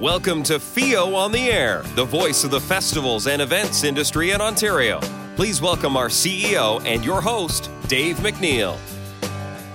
Welcome 0.00 0.44
to 0.44 0.60
FEO 0.60 1.16
on 1.16 1.32
the 1.32 1.50
Air, 1.50 1.82
the 1.96 2.04
voice 2.04 2.44
of 2.44 2.52
the 2.52 2.60
festivals 2.60 3.26
and 3.26 3.42
events 3.42 3.82
industry 3.82 4.30
in 4.30 4.40
Ontario. 4.40 5.00
Please 5.34 5.60
welcome 5.60 5.96
our 5.96 6.06
CEO 6.06 6.80
and 6.86 7.04
your 7.04 7.20
host, 7.20 7.68
Dave 7.88 8.14
MacNeil. 8.18 8.76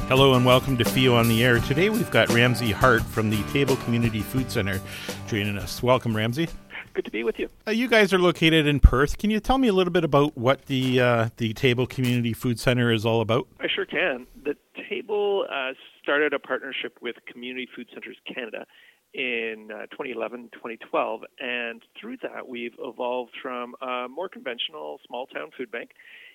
Hello 0.08 0.36
and 0.36 0.46
welcome 0.46 0.78
to 0.78 0.86
FEO 0.86 1.14
on 1.14 1.28
the 1.28 1.44
Air. 1.44 1.60
Today 1.60 1.90
we've 1.90 2.10
got 2.10 2.30
Ramsey 2.30 2.72
Hart 2.72 3.02
from 3.02 3.30
the 3.30 3.44
Table 3.52 3.76
Community 3.76 4.22
Food 4.22 4.50
Center 4.50 4.80
joining 5.28 5.58
us. 5.58 5.84
Welcome, 5.84 6.16
Ramsey. 6.16 6.48
Good 6.94 7.04
to 7.04 7.12
be 7.12 7.26
with 7.26 7.38
you. 7.38 7.50
Uh, 7.68 7.72
you 7.72 7.90
guys 7.90 8.14
are 8.14 8.20
located 8.20 8.66
in 8.66 8.80
Perth. 8.80 9.18
Can 9.18 9.30
you 9.30 9.42
tell 9.42 9.58
me 9.58 9.68
a 9.68 9.74
little 9.74 9.92
bit 9.92 10.06
about 10.06 10.38
what 10.38 10.68
the 10.68 11.02
uh, 11.02 11.30
the 11.36 11.54
Table 11.54 11.86
Community 11.86 12.32
Food 12.32 12.62
Center 12.62 12.94
is 12.94 13.06
all 13.06 13.20
about? 13.20 13.46
I 13.60 13.68
sure 13.68 13.86
can. 13.86 14.26
The 14.42 14.56
Table 14.90 15.46
uh, 15.52 15.74
started 16.02 16.32
a 16.32 16.40
partnership 16.40 17.00
with 17.02 17.18
Community 17.30 17.68
Food 17.76 17.88
Centers 17.94 18.16
Canada 18.34 18.66
in 19.14 19.70
uh, 19.72 19.86
2011, 19.92 20.50
2012, 20.54 21.22
and 21.40 21.82
through 22.00 22.18
that 22.24 22.48
we've 22.48 22.74
evolved 22.80 23.32
from 23.42 23.76
a 23.82 24.08
more 24.10 24.28
conventional 24.28 25.00
small 25.08 25.28
town 25.28 25.52
food 25.56 25.72
bank 25.72 25.92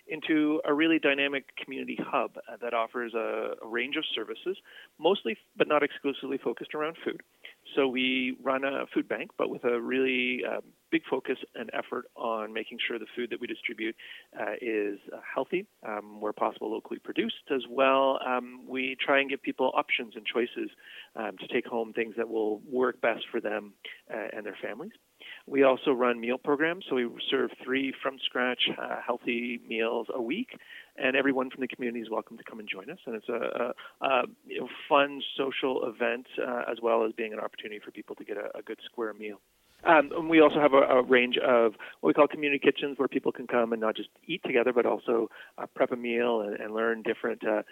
into 0.08 0.60
a 0.64 0.72
really 0.72 0.98
dynamic 0.98 1.44
community 1.56 1.98
hub 2.00 2.36
that 2.62 2.72
offers 2.72 3.12
a, 3.14 3.54
a, 3.62 3.66
range 3.66 3.96
of 3.96 4.04
services, 4.14 4.56
mostly 4.98 5.36
but 5.56 5.68
not 5.68 5.82
exclusively 5.82 6.38
focused 6.38 6.74
around 6.74 6.96
food. 7.04 7.20
So 7.78 7.86
we 7.86 8.36
run 8.42 8.64
a 8.64 8.86
food 8.92 9.08
bank, 9.08 9.30
but 9.38 9.50
with 9.50 9.62
a 9.62 9.80
really 9.80 10.42
uh, 10.44 10.62
big 10.90 11.02
focus 11.08 11.38
and 11.54 11.70
effort 11.72 12.06
on 12.16 12.52
making 12.52 12.78
sure 12.84 12.98
the 12.98 13.06
food 13.14 13.30
that 13.30 13.40
we 13.40 13.46
distribute 13.46 13.94
uh, 14.36 14.54
is 14.60 14.98
uh, 15.12 15.20
healthy, 15.32 15.64
um, 15.86 16.20
where 16.20 16.32
possible 16.32 16.72
locally 16.72 16.98
produced 16.98 17.36
as 17.54 17.62
well. 17.70 18.18
Um, 18.26 18.64
we 18.66 18.96
try 18.98 19.20
and 19.20 19.30
give 19.30 19.42
people 19.42 19.70
options 19.76 20.14
and 20.16 20.26
choices 20.26 20.70
um, 21.14 21.36
to 21.38 21.46
take 21.46 21.66
home 21.66 21.92
things 21.92 22.14
that 22.16 22.28
will 22.28 22.58
work 22.68 23.00
best 23.00 23.24
for 23.30 23.40
them 23.40 23.74
uh, 24.12 24.26
and 24.36 24.44
their 24.44 24.56
families. 24.60 24.92
We 25.46 25.62
also 25.62 25.92
run 25.92 26.20
meal 26.20 26.38
programs, 26.38 26.84
so 26.88 26.96
we 26.96 27.08
serve 27.30 27.50
three 27.64 27.94
from 28.02 28.18
scratch 28.24 28.68
uh, 28.76 28.96
healthy 29.04 29.60
meals 29.68 30.08
a 30.12 30.20
week, 30.20 30.50
and 31.02 31.16
everyone 31.16 31.50
from 31.50 31.60
the 31.60 31.68
community 31.68 32.00
is 32.00 32.10
welcome 32.10 32.36
to 32.36 32.44
come 32.44 32.58
and 32.58 32.68
join 32.68 32.90
us. 32.90 32.98
And 33.06 33.14
it's 33.14 33.28
a, 33.28 33.74
a, 34.02 34.06
a 34.06 34.22
you 34.46 34.60
know, 34.60 34.68
fun 34.88 35.22
social 35.36 35.84
event 35.86 36.26
uh, 36.40 36.62
as 36.70 36.78
well 36.82 37.04
as 37.04 37.12
being 37.12 37.32
an 37.32 37.40
opportunity 37.40 37.80
for 37.84 37.90
people 37.90 38.14
to 38.16 38.24
get 38.24 38.36
a, 38.36 38.56
a 38.58 38.62
good 38.62 38.78
square 38.84 39.14
meal. 39.14 39.40
Um, 39.84 40.10
and 40.12 40.28
we 40.28 40.40
also 40.40 40.58
have 40.60 40.72
a, 40.72 40.78
a, 40.78 41.02
range 41.04 41.36
of 41.38 41.74
what 42.00 42.08
we 42.08 42.14
call 42.14 42.26
community 42.26 42.58
kitchens 42.58 42.98
where 42.98 43.06
people 43.06 43.30
can 43.30 43.46
come 43.46 43.72
and 43.72 43.80
not 43.80 43.94
just 43.94 44.08
eat 44.26 44.42
together, 44.44 44.72
but 44.72 44.86
also 44.86 45.30
uh, 45.56 45.66
prep 45.72 45.92
a 45.92 45.96
meal 45.96 46.40
and, 46.40 46.58
and 46.58 46.74
learn 46.74 47.02
different 47.02 47.46
uh, 47.46 47.62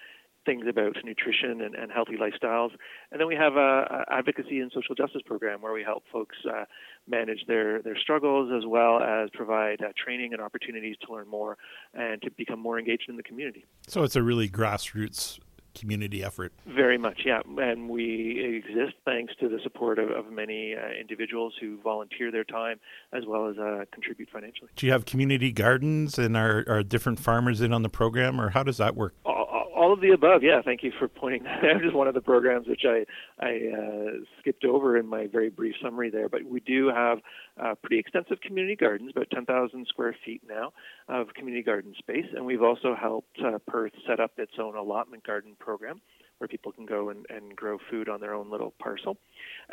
things 0.46 0.64
about 0.68 0.96
nutrition 1.04 1.60
and, 1.60 1.74
and 1.74 1.92
healthy 1.92 2.16
lifestyles. 2.16 2.70
And 3.10 3.20
then 3.20 3.26
we 3.26 3.34
have 3.34 3.56
a, 3.56 4.04
a, 4.08 4.14
advocacy 4.14 4.60
and 4.60 4.70
social 4.72 4.94
justice 4.94 5.22
program 5.26 5.60
where 5.60 5.72
we 5.72 5.82
help 5.82 6.04
folks 6.10 6.36
uh, 6.48 6.64
manage 7.06 7.40
their, 7.46 7.82
their 7.82 7.98
struggles 7.98 8.50
as 8.56 8.64
well 8.66 9.02
as 9.02 9.28
provide 9.34 9.82
uh, 9.82 9.88
training 10.02 10.32
and 10.32 10.40
opportunities 10.40 10.96
to 11.04 11.12
learn 11.12 11.28
more 11.28 11.58
and 11.92 12.22
to 12.22 12.30
become 12.30 12.60
more 12.60 12.78
engaged 12.78 13.08
in 13.08 13.16
the 13.16 13.22
community. 13.22 13.66
So 13.88 14.04
it's 14.04 14.16
a 14.16 14.22
really 14.22 14.48
grassroots 14.48 15.38
community 15.76 16.24
effort. 16.24 16.52
Very 16.66 16.96
much, 16.98 17.20
yeah. 17.24 17.42
And 17.58 17.88
we 17.88 18.62
exist 18.64 18.96
thanks 19.04 19.34
to 19.40 19.48
the 19.48 19.58
support 19.62 19.98
of, 19.98 20.10
of 20.10 20.32
many 20.32 20.74
uh, 20.74 20.98
individuals 20.98 21.52
who 21.60 21.78
volunteer 21.82 22.32
their 22.32 22.44
time 22.44 22.80
as 23.12 23.24
well 23.26 23.48
as 23.48 23.58
uh, 23.58 23.84
contribute 23.92 24.30
financially. 24.30 24.70
Do 24.74 24.86
you 24.86 24.92
have 24.92 25.04
community 25.04 25.52
gardens 25.52 26.18
and 26.18 26.36
are, 26.36 26.64
are 26.66 26.82
different 26.82 27.20
farmers 27.20 27.60
in 27.60 27.72
on 27.72 27.82
the 27.82 27.88
program, 27.88 28.40
or 28.40 28.50
how 28.50 28.62
does 28.62 28.78
that 28.78 28.96
work? 28.96 29.14
All, 29.24 29.34
all 29.76 29.92
of 29.92 30.00
the 30.00 30.10
above. 30.10 30.42
Yeah, 30.42 30.62
thank 30.64 30.82
you 30.82 30.92
for 30.98 31.06
pointing 31.06 31.44
that 31.44 31.64
out. 31.64 31.80
Just 31.82 31.94
one 31.94 32.08
of 32.08 32.14
the 32.14 32.20
programs 32.20 32.66
which 32.66 32.82
I 32.84 33.04
I 33.38 33.60
uh, 33.76 34.10
skipped 34.40 34.64
over 34.64 34.96
in 34.96 35.06
my 35.06 35.26
very 35.26 35.50
brief 35.50 35.74
summary 35.82 36.10
there. 36.10 36.28
But 36.28 36.44
we 36.44 36.60
do 36.60 36.88
have 36.88 37.18
uh, 37.62 37.74
pretty 37.80 37.98
extensive 37.98 38.40
community 38.40 38.76
gardens, 38.76 39.10
about 39.14 39.30
10,000 39.30 39.86
square 39.88 40.16
feet 40.24 40.42
now 40.48 40.72
of 41.08 41.28
community 41.34 41.62
garden 41.62 41.94
space, 41.98 42.26
and 42.34 42.44
we've 42.44 42.62
also 42.62 42.94
helped 42.98 43.38
uh, 43.44 43.58
Perth 43.66 43.92
set 44.08 44.20
up 44.20 44.32
its 44.38 44.52
own 44.58 44.76
allotment 44.76 45.24
garden 45.24 45.52
program 45.58 46.00
where 46.38 46.48
people 46.48 46.72
can 46.72 46.86
go 46.86 47.10
and, 47.10 47.26
and 47.30 47.56
grow 47.56 47.78
food 47.90 48.08
on 48.08 48.20
their 48.20 48.34
own 48.34 48.50
little 48.50 48.74
parcel. 48.78 49.16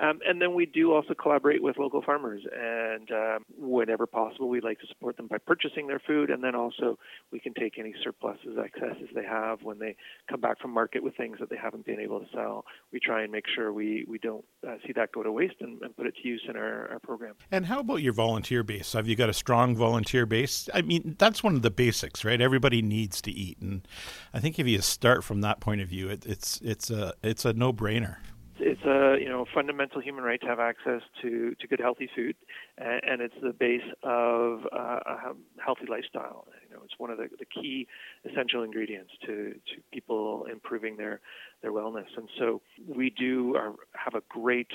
Um, 0.02 0.20
and 0.28 0.42
then 0.42 0.54
we 0.54 0.66
do 0.66 0.94
also 0.94 1.14
collaborate 1.14 1.62
with 1.62 1.78
local 1.78 2.02
farmers, 2.02 2.42
and 2.58 3.12
um, 3.12 3.46
whenever 3.58 4.08
possible, 4.08 4.50
we 4.50 4.62
like 4.62 4.80
to 4.80 4.88
support 4.88 5.18
them 5.18 5.28
by 5.28 5.38
purchasing 5.38 5.88
their 5.88 6.00
food, 6.00 6.30
and 6.30 6.44
then 6.44 6.56
also 6.56 6.98
we 7.32 7.40
can 7.40 7.54
take 7.54 7.78
any 7.78 7.94
surpluses, 8.04 8.58
excesses 8.58 9.10
they 9.14 9.24
have 9.24 9.62
when 9.62 9.80
they 9.80 9.96
come 10.30 10.42
back 10.42 10.60
from 10.60 10.72
market 10.72 11.04
with 11.04 11.16
things 11.16 11.38
that 11.40 11.50
they 11.50 11.58
haven't 11.58 11.86
been 11.86 12.00
able 12.00 12.20
to 12.20 12.26
sell. 12.34 12.66
We 12.92 13.00
try 13.00 13.24
and 13.24 13.32
make 13.32 13.46
sure 13.54 13.72
we, 13.72 14.06
we 14.08 14.18
don't 14.18 14.46
uh, 14.68 14.76
see 14.86 14.94
that 14.94 15.12
go 15.12 15.22
to 15.22 15.32
waste 15.32 15.56
and, 15.62 15.82
and 15.82 15.96
put 15.96 16.08
it 16.08 16.16
to 16.22 16.28
use 16.28 16.44
in 16.48 16.56
our, 16.56 16.90
our 16.92 17.00
program. 17.00 17.36
And 17.52 17.66
how 17.66 17.80
about 17.80 18.02
your 18.02 18.14
volunteer 18.14 18.64
base? 18.64 18.94
Have 18.94 19.08
you 19.08 19.16
got 19.16 19.30
a 19.30 19.34
strong 19.34 19.76
volunteer 19.76 20.26
base? 20.26 20.70
I 20.74 20.82
mean, 20.82 21.16
that's 21.20 21.44
one 21.44 21.56
of 21.56 21.62
the 21.62 21.72
basics, 21.72 22.26
right? 22.26 22.40
Everybody 22.40 22.82
needs 22.82 23.22
to 23.22 23.32
eat, 23.32 23.60
and 23.60 23.88
I 24.34 24.40
think 24.40 24.58
if 24.60 24.68
you 24.68 24.82
start 24.82 25.24
from 25.24 25.42
that 25.42 25.60
point 25.60 25.82
of 25.82 25.90
view, 25.90 26.10
it, 26.10 26.26
it's 26.26 26.53
it's 26.62 26.90
a 26.90 27.14
it's 27.24 27.46
a 27.46 27.54
no 27.54 27.72
brainer 27.74 28.18
it's 28.60 28.82
a 28.84 29.22
you 29.22 29.30
know 29.30 29.46
fundamental 29.54 30.02
human 30.02 30.24
right 30.24 30.40
to 30.42 30.48
have 30.48 30.60
access 30.60 31.02
to 31.22 31.56
to 31.60 31.68
good 31.68 31.80
healthy 31.80 32.10
food, 32.16 32.36
and, 32.78 33.02
and 33.04 33.22
it's 33.22 33.36
the 33.42 33.52
base 33.52 33.82
of 34.04 34.66
uh, 34.72 35.00
a 35.06 35.34
healthy 35.64 35.86
lifestyle. 35.90 36.48
You 36.70 36.76
know, 36.76 36.82
it's 36.84 36.94
one 36.98 37.10
of 37.10 37.18
the, 37.18 37.30
the 37.40 37.46
key 37.46 37.88
essential 38.30 38.64
ingredients 38.64 39.12
to 39.26 39.54
to 39.54 39.82
people 39.92 40.46
improving 40.52 40.98
their 40.98 41.20
their 41.62 41.72
wellness. 41.72 42.08
And 42.16 42.30
so 42.40 42.62
we 42.88 43.10
do 43.10 43.56
are, 43.56 43.74
have 43.94 44.16
a 44.16 44.22
great 44.30 44.72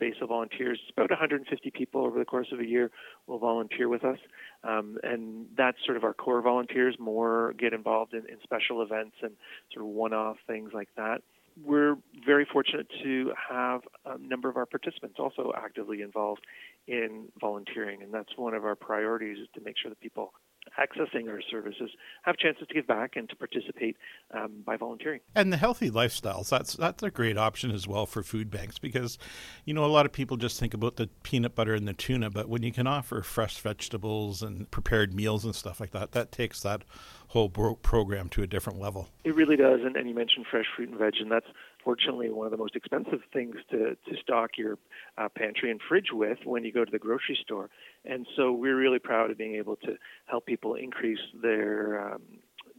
base 0.00 0.16
of 0.20 0.28
volunteers. 0.30 0.80
About 0.96 1.10
150 1.10 1.70
people 1.70 2.04
over 2.04 2.18
the 2.18 2.24
course 2.24 2.48
of 2.52 2.58
a 2.58 2.66
year 2.66 2.90
will 3.26 3.38
volunteer 3.38 3.88
with 3.88 4.04
us, 4.04 4.18
um, 4.64 4.98
and 5.02 5.46
that's 5.56 5.78
sort 5.84 5.96
of 5.96 6.04
our 6.04 6.14
core 6.14 6.42
volunteers. 6.42 6.96
More 6.98 7.54
get 7.58 7.72
involved 7.72 8.14
in, 8.14 8.20
in 8.20 8.38
special 8.42 8.82
events 8.82 9.16
and 9.22 9.32
sort 9.72 9.86
of 9.86 9.92
one-off 9.92 10.38
things 10.46 10.70
like 10.74 10.88
that 10.96 11.22
we're 11.64 11.96
very 12.24 12.46
fortunate 12.50 12.86
to 13.02 13.32
have 13.50 13.82
a 14.06 14.18
number 14.18 14.48
of 14.48 14.56
our 14.56 14.66
participants 14.66 15.16
also 15.18 15.52
actively 15.56 16.00
involved 16.00 16.42
in 16.86 17.26
volunteering, 17.40 18.02
and 18.02 18.12
that's 18.12 18.30
one 18.36 18.54
of 18.54 18.64
our 18.64 18.76
priorities 18.76 19.38
is 19.38 19.48
to 19.54 19.60
make 19.60 19.76
sure 19.76 19.90
that 19.90 20.00
people 20.00 20.32
accessing 20.80 21.28
our 21.28 21.40
services 21.50 21.90
have 22.22 22.36
chances 22.36 22.66
to 22.68 22.74
give 22.74 22.86
back 22.86 23.16
and 23.16 23.28
to 23.28 23.36
participate 23.36 23.96
um, 24.32 24.62
by 24.64 24.76
volunteering. 24.76 25.20
And 25.34 25.52
the 25.52 25.56
healthy 25.56 25.90
lifestyles, 25.90 26.48
that's 26.48 26.74
that's 26.74 27.02
a 27.02 27.10
great 27.10 27.36
option 27.36 27.70
as 27.70 27.86
well 27.86 28.06
for 28.06 28.22
food 28.22 28.50
banks 28.50 28.78
because, 28.78 29.18
you 29.64 29.74
know, 29.74 29.84
a 29.84 29.86
lot 29.86 30.06
of 30.06 30.12
people 30.12 30.36
just 30.36 30.58
think 30.58 30.74
about 30.74 30.96
the 30.96 31.08
peanut 31.22 31.54
butter 31.54 31.74
and 31.74 31.86
the 31.86 31.92
tuna, 31.92 32.30
but 32.30 32.48
when 32.48 32.62
you 32.62 32.72
can 32.72 32.86
offer 32.86 33.22
fresh 33.22 33.58
vegetables 33.58 34.42
and 34.42 34.70
prepared 34.70 35.14
meals 35.14 35.44
and 35.44 35.54
stuff 35.54 35.80
like 35.80 35.92
that, 35.92 36.12
that 36.12 36.32
takes 36.32 36.60
that 36.62 36.82
whole 37.28 37.48
bro- 37.48 37.76
program 37.76 38.28
to 38.28 38.42
a 38.42 38.46
different 38.46 38.80
level. 38.80 39.08
It 39.24 39.34
really 39.34 39.56
does, 39.56 39.80
and, 39.84 39.96
and 39.96 40.08
you 40.08 40.14
mentioned 40.14 40.46
fresh 40.50 40.66
fruit 40.74 40.88
and 40.88 40.98
veg, 40.98 41.14
and 41.20 41.30
that's 41.30 41.46
fortunately 41.84 42.30
one 42.30 42.46
of 42.46 42.50
the 42.50 42.56
most 42.56 42.76
expensive 42.76 43.20
things 43.32 43.56
to, 43.70 43.96
to 44.08 44.16
stock 44.22 44.50
your 44.56 44.78
uh, 45.18 45.28
pantry 45.28 45.70
and 45.70 45.80
fridge 45.88 46.08
with 46.12 46.38
when 46.44 46.64
you 46.64 46.72
go 46.72 46.84
to 46.84 46.90
the 46.90 46.98
grocery 46.98 47.38
store. 47.42 47.70
And 48.04 48.26
so 48.36 48.52
we're 48.52 48.76
really 48.76 48.98
proud 48.98 49.30
of 49.30 49.38
being 49.38 49.56
able 49.56 49.76
to 49.76 49.96
help 50.26 50.46
people 50.46 50.74
increase 50.74 51.20
their 51.42 52.14
um, 52.14 52.22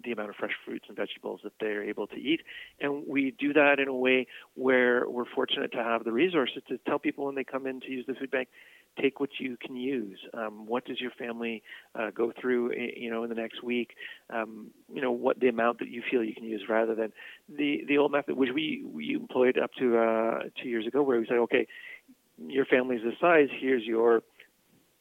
the 0.03 0.11
amount 0.11 0.29
of 0.29 0.35
fresh 0.35 0.53
fruits 0.65 0.85
and 0.87 0.97
vegetables 0.97 1.41
that 1.43 1.53
they're 1.59 1.83
able 1.83 2.07
to 2.07 2.15
eat. 2.15 2.41
And 2.79 3.03
we 3.07 3.31
do 3.37 3.53
that 3.53 3.79
in 3.79 3.87
a 3.87 3.95
way 3.95 4.27
where 4.55 5.09
we're 5.09 5.25
fortunate 5.25 5.71
to 5.73 5.83
have 5.83 6.03
the 6.03 6.11
resources 6.11 6.63
to 6.69 6.77
tell 6.79 6.99
people 6.99 7.25
when 7.25 7.35
they 7.35 7.43
come 7.43 7.67
in 7.67 7.81
to 7.81 7.89
use 7.89 8.05
the 8.07 8.13
food 8.13 8.31
bank, 8.31 8.49
take 8.99 9.19
what 9.19 9.29
you 9.39 9.57
can 9.57 9.75
use. 9.75 10.19
Um, 10.33 10.65
what 10.65 10.85
does 10.85 10.99
your 10.99 11.11
family 11.11 11.63
uh, 11.95 12.11
go 12.11 12.33
through, 12.39 12.73
eh, 12.73 12.91
you 12.97 13.09
know, 13.09 13.23
in 13.23 13.29
the 13.29 13.35
next 13.35 13.63
week? 13.63 13.91
Um, 14.29 14.71
you 14.93 15.01
know, 15.01 15.11
what 15.11 15.39
the 15.39 15.47
amount 15.47 15.79
that 15.79 15.89
you 15.89 16.01
feel 16.09 16.23
you 16.23 16.35
can 16.35 16.43
use, 16.43 16.63
rather 16.67 16.95
than 16.95 17.13
the 17.47 17.83
the 17.87 17.97
old 17.97 18.11
method 18.11 18.35
which 18.35 18.49
we 18.53 18.83
we 18.85 19.13
employed 19.13 19.57
up 19.57 19.71
to 19.79 19.97
uh, 19.97 20.39
two 20.61 20.69
years 20.69 20.85
ago, 20.85 21.01
where 21.01 21.19
we 21.19 21.25
said, 21.25 21.37
okay, 21.37 21.67
your 22.47 22.65
family's 22.65 23.03
this 23.03 23.13
size. 23.19 23.47
Here's 23.59 23.83
your 23.83 24.23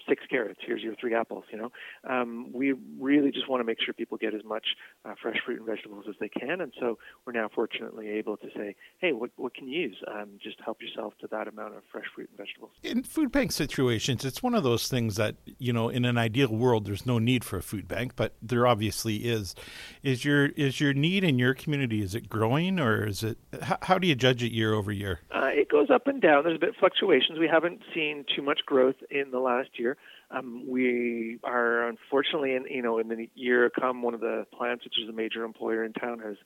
six 0.08 0.22
carrots. 0.28 0.60
Here's 0.64 0.82
your 0.82 0.94
three 0.96 1.14
apples. 1.14 1.44
You 1.52 1.58
know, 1.58 1.72
um, 2.08 2.50
we 2.52 2.74
really 2.98 3.30
just 3.30 3.48
want 3.48 3.60
to 3.60 3.64
make 3.64 3.78
sure 3.84 3.94
people 3.94 4.18
get 4.18 4.34
as 4.34 4.44
much 4.44 4.66
uh, 5.04 5.14
fresh 5.20 5.36
fruit 5.44 5.58
and 5.58 5.66
vegetables 5.66 6.04
as 6.08 6.14
they 6.20 6.28
can, 6.28 6.60
and 6.60 6.72
so 6.78 6.98
we're 7.26 7.32
now 7.32 7.48
fortunately 7.54 8.08
able 8.08 8.36
to 8.38 8.48
say, 8.56 8.74
hey, 8.98 9.12
what 9.12 9.30
what 9.36 9.54
can 9.54 9.68
you 9.68 9.80
use? 9.80 9.96
Um, 10.08 10.30
just 10.42 10.56
help 10.64 10.82
yourself 10.82 11.14
to 11.20 11.26
that 11.28 11.48
amount 11.48 11.74
of 11.76 11.82
fresh 11.90 12.06
fruit 12.14 12.28
and 12.30 12.38
vegetables. 12.38 12.72
In 12.82 13.02
food 13.02 13.32
bank 13.32 13.52
situations, 13.52 14.24
it's 14.24 14.42
one 14.42 14.54
of 14.54 14.62
those 14.62 14.88
things 14.88 15.16
that 15.16 15.36
you 15.58 15.72
know, 15.72 15.88
in 15.88 16.04
an 16.04 16.18
ideal 16.18 16.48
world, 16.48 16.86
there's 16.86 17.06
no 17.06 17.18
need 17.18 17.44
for 17.44 17.56
a 17.56 17.62
food 17.62 17.88
bank, 17.88 18.12
but 18.16 18.34
there 18.42 18.66
obviously 18.66 19.16
is. 19.16 19.54
Is 20.02 20.24
your 20.24 20.46
is 20.46 20.80
your 20.80 20.92
need 20.92 21.24
in 21.24 21.38
your 21.38 21.54
community 21.54 22.02
is 22.02 22.14
it 22.14 22.28
growing 22.28 22.78
or 22.78 23.06
is 23.06 23.22
it? 23.22 23.38
How, 23.62 23.78
how 23.82 23.98
do 23.98 24.06
you 24.06 24.14
judge 24.14 24.42
it 24.42 24.52
year 24.52 24.72
over 24.74 24.92
year? 24.92 25.20
Uh, 25.34 25.48
it 25.52 25.68
goes 25.68 25.90
up 25.90 26.06
and 26.06 26.20
down. 26.20 26.44
There's 26.44 26.56
a 26.56 26.60
bit 26.60 26.70
of 26.70 26.76
fluctuations. 26.76 27.38
We 27.38 27.48
haven't 27.48 27.80
seen 27.94 28.24
too 28.34 28.42
much 28.42 28.60
growth 28.66 28.96
in 29.10 29.30
the 29.30 29.38
last 29.38 29.70
year. 29.78 29.96
Um, 30.32 30.64
we 30.68 31.40
are 31.42 31.88
unfortunately, 31.88 32.54
in 32.54 32.64
you 32.70 32.82
know, 32.82 32.98
in 32.98 33.08
the 33.08 33.28
year 33.34 33.68
to 33.68 33.80
come, 33.80 34.02
one 34.02 34.14
of 34.14 34.20
the 34.20 34.46
plants, 34.56 34.84
which 34.84 34.94
is 35.02 35.08
a 35.08 35.12
major 35.12 35.42
employer 35.44 35.84
in 35.84 35.92
town, 35.92 36.20
has 36.20 36.36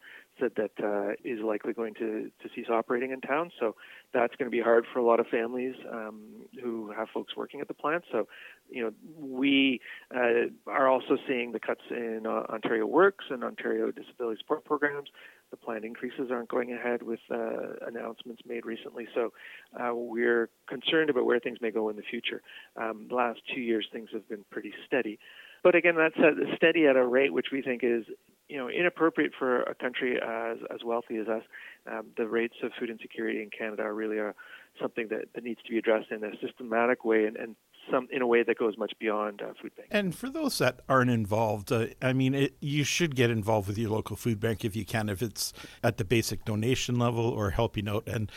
said 0.41 0.53
that 0.57 0.73
uh, 0.83 1.13
is 1.23 1.41
likely 1.41 1.73
going 1.73 1.95
to, 1.95 2.31
to 2.43 2.49
cease 2.55 2.67
operating 2.71 3.11
in 3.11 3.21
town. 3.21 3.51
So 3.61 3.77
that's 4.13 4.35
going 4.37 4.51
to 4.51 4.57
be 4.57 4.63
hard 4.63 4.87
for 4.93 4.99
a 4.99 5.05
lot 5.05 5.21
of 5.21 5.27
families 5.27 5.75
um, 5.93 6.23
who 6.63 6.93
have 6.97 7.09
folks 7.13 7.37
working 7.37 7.61
at 7.61 7.69
the 7.69 7.75
plant. 7.75 8.05
So, 8.11 8.27
you 8.71 8.83
know, 8.85 8.93
we 9.21 9.81
uh, 10.15 10.49
are 10.67 10.89
also 10.89 11.19
seeing 11.29 11.53
the 11.53 11.61
cuts 11.61 11.83
in 11.91 12.23
uh, 12.27 12.53
Ontario 12.53 12.87
Works 12.87 13.27
and 13.31 13.45
Ontario 13.45 13.91
Disability 13.91 14.39
Support 14.41 14.65
Programs. 14.65 15.11
The 15.55 15.65
planned 15.65 15.85
increases 15.85 16.33
aren't 16.33 16.49
going 16.49 16.73
ahead 16.73 17.05
with 17.05 17.21
uh, 17.31 17.87
announcements 17.87 18.43
made 18.45 18.67
recently. 18.67 19.07
So 19.15 19.33
uh, 19.79 19.95
we're 19.95 20.49
concerned 20.69 21.11
about 21.11 21.27
where 21.27 21.39
things 21.39 21.59
may 21.61 21.71
go 21.71 21.91
in 21.91 21.95
the 21.95 22.03
future. 22.03 22.43
Um, 22.77 23.07
the 23.09 23.15
last 23.15 23.39
two 23.55 23.61
years, 23.61 23.87
things 23.93 24.09
have 24.13 24.29
been 24.29 24.45
pretty 24.51 24.73
steady. 24.85 25.21
But 25.63 25.77
again, 25.77 25.95
that's 25.95 26.17
steady 26.57 26.89
at 26.89 26.97
a 26.97 27.07
rate 27.07 27.33
which 27.33 27.47
we 27.53 27.63
think 27.63 27.85
is 27.85 28.05
you 28.49 28.57
know 28.59 28.69
inappropriate 28.69 29.31
for 29.39 29.63
a 29.63 29.77
country 29.77 30.21
as 30.21 30.59
as 30.75 30.81
wealthy 30.85 31.19
as 31.19 31.29
us. 31.29 31.45
Um, 31.87 32.07
the 32.17 32.27
rates 32.27 32.57
of 32.65 32.73
food 32.77 32.91
insecurity 32.91 33.41
in 33.41 33.51
Canada 33.57 33.83
are 33.83 33.95
really 33.95 34.19
are 34.19 34.35
something 34.83 35.07
that, 35.11 35.27
that 35.37 35.45
needs 35.45 35.61
to 35.63 35.71
be 35.71 35.79
addressed 35.79 36.11
in 36.11 36.25
a 36.25 36.33
systematic 36.45 37.05
way 37.05 37.27
and, 37.27 37.37
and 37.37 37.55
some 37.91 38.09
in 38.11 38.23
a 38.23 38.27
way 38.27 38.43
that 38.43 38.59
goes 38.59 38.77
much 38.77 38.93
beyond 38.99 39.43
uh, 39.43 39.53
food 39.61 39.75
bank. 39.77 39.89
And 39.91 40.15
for 40.15 40.29
those 40.29 40.59
that 40.59 40.81
aren't 40.89 41.11
involved, 41.11 41.73
uh, 41.73 41.87
I 42.03 42.13
mean, 42.13 42.35
it, 42.35 42.57
you 42.61 42.85
should 42.85 43.15
get 43.15 43.31
involved 43.31 43.69
with 43.69 43.79
your 43.79 43.91
local 43.91 44.17
food 44.17 44.41
bank 44.41 44.65
if 44.65 44.75
you 44.77 44.85
can, 44.85 45.09
if 45.09 45.23
it's 45.23 45.53
at 45.83 45.97
the 45.97 46.05
basic 46.05 46.45
donation 46.45 46.99
level 46.99 47.27
or 47.27 47.51
helping 47.51 47.89
out. 47.89 48.07
And 48.07 48.31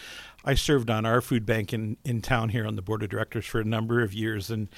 I 0.48 0.54
served 0.54 0.90
on 0.90 1.06
our 1.06 1.20
food 1.20 1.46
bank 1.46 1.74
in, 1.74 1.98
in 2.06 2.22
town 2.22 2.48
here 2.50 2.66
on 2.66 2.78
the 2.78 2.82
board 2.82 3.04
of 3.04 3.10
directors 3.10 3.46
for 3.46 3.60
a 3.60 3.66
number 3.66 4.02
of 4.02 4.14
years. 4.14 4.50
And 4.50 4.70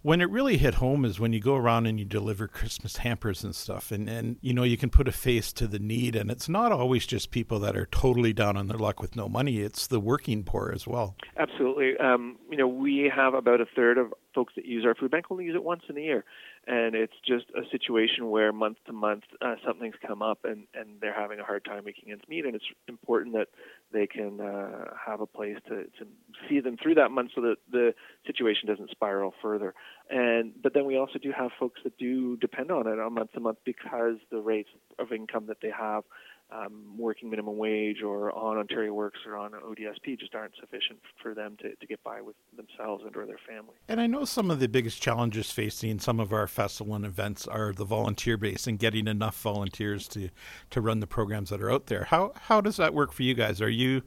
when 0.00 0.22
it 0.22 0.30
really 0.30 0.56
hit 0.56 0.76
home 0.76 1.04
is 1.04 1.20
when 1.20 1.34
you 1.34 1.40
go 1.40 1.54
around 1.54 1.84
and 1.84 1.98
you 1.98 2.06
deliver 2.06 2.48
Christmas 2.48 2.96
hampers 2.96 3.44
and 3.44 3.54
stuff. 3.54 3.92
And, 3.92 4.08
and, 4.08 4.36
you 4.40 4.54
know, 4.54 4.62
you 4.62 4.78
can 4.78 4.88
put 4.88 5.06
a 5.06 5.12
face 5.12 5.52
to 5.52 5.66
the 5.66 5.78
need. 5.78 6.16
And 6.16 6.30
it's 6.30 6.48
not 6.48 6.72
always 6.72 7.06
just 7.06 7.30
people 7.30 7.58
that 7.58 7.76
are 7.76 7.84
totally 7.84 8.32
down 8.32 8.56
on 8.56 8.68
their 8.68 8.78
luck 8.78 9.02
with 9.02 9.16
no 9.16 9.28
money, 9.28 9.58
it's 9.58 9.86
the 9.86 10.00
working 10.00 10.44
poor 10.44 10.72
as 10.74 10.86
well. 10.86 11.14
Absolutely. 11.36 11.98
Um, 11.98 12.38
you 12.50 12.56
know, 12.56 12.66
we 12.66 13.12
have 13.14 13.34
about 13.34 13.60
a 13.60 13.66
third 13.76 13.98
of 13.98 14.14
folks 14.34 14.54
that 14.56 14.64
use 14.64 14.84
our 14.84 14.94
food 14.94 15.10
bank 15.10 15.26
only 15.30 15.44
use 15.44 15.54
it 15.54 15.64
once 15.64 15.82
in 15.88 15.96
a 15.96 16.00
year. 16.00 16.24
And 16.66 16.94
it's 16.94 17.14
just 17.26 17.46
a 17.50 17.68
situation 17.70 18.30
where 18.30 18.52
month 18.52 18.76
to 18.86 18.92
month 18.92 19.24
uh, 19.40 19.54
something's 19.66 19.94
come 20.06 20.22
up 20.22 20.40
and 20.44 20.66
and 20.74 21.00
they're 21.00 21.18
having 21.18 21.40
a 21.40 21.44
hard 21.44 21.64
time 21.64 21.84
making 21.84 22.10
ends 22.10 22.24
meet. 22.28 22.44
And 22.44 22.54
it's 22.54 22.64
important 22.88 23.34
that 23.34 23.48
they 23.92 24.06
can 24.06 24.40
uh, 24.40 24.92
have 25.06 25.20
a 25.20 25.26
place 25.26 25.56
to 25.68 25.84
to 25.84 26.06
see 26.48 26.60
them 26.60 26.76
through 26.82 26.96
that 26.96 27.10
month 27.10 27.30
so 27.34 27.40
that 27.42 27.56
the 27.70 27.94
situation 28.26 28.68
doesn't 28.68 28.90
spiral 28.90 29.34
further. 29.40 29.74
And 30.10 30.52
but 30.62 30.74
then 30.74 30.84
we 30.84 30.96
also 30.96 31.18
do 31.18 31.32
have 31.32 31.50
folks 31.58 31.80
that 31.84 31.96
do 31.98 32.36
depend 32.36 32.70
on 32.70 32.86
it 32.86 32.98
on 32.98 33.14
month 33.14 33.32
to 33.32 33.40
month 33.40 33.58
because 33.64 34.16
the 34.30 34.40
rates 34.40 34.70
of 34.98 35.12
income 35.12 35.46
that 35.46 35.58
they 35.62 35.70
have 35.70 36.04
um, 36.50 36.96
working 36.96 37.28
minimum 37.28 37.56
wage 37.56 38.02
or 38.02 38.32
on 38.32 38.56
Ontario 38.56 38.92
Works 38.92 39.20
or 39.26 39.36
on 39.36 39.52
ODSP 39.52 40.18
just 40.18 40.34
aren't 40.34 40.54
sufficient 40.58 40.98
for 41.22 41.34
them 41.34 41.56
to, 41.60 41.74
to 41.76 41.86
get 41.86 42.02
by 42.02 42.20
with 42.20 42.36
themselves 42.56 43.04
and 43.06 43.14
or 43.16 43.26
their 43.26 43.38
family. 43.46 43.74
And 43.88 44.00
I 44.00 44.06
know 44.06 44.24
some 44.24 44.50
of 44.50 44.58
the 44.58 44.68
biggest 44.68 45.02
challenges 45.02 45.50
facing 45.50 45.98
some 45.98 46.20
of 46.20 46.32
our 46.32 46.46
festival 46.46 46.94
and 46.94 47.04
events 47.04 47.46
are 47.46 47.72
the 47.72 47.84
volunteer 47.84 48.36
base 48.36 48.66
and 48.66 48.78
getting 48.78 49.06
enough 49.06 49.40
volunteers 49.40 50.08
to, 50.08 50.30
to 50.70 50.80
run 50.80 51.00
the 51.00 51.06
programs 51.06 51.50
that 51.50 51.60
are 51.60 51.70
out 51.70 51.86
there. 51.86 52.04
How 52.04 52.32
how 52.34 52.60
does 52.60 52.76
that 52.76 52.94
work 52.94 53.12
for 53.12 53.22
you 53.22 53.34
guys? 53.34 53.60
Are 53.60 53.68
you 53.68 54.02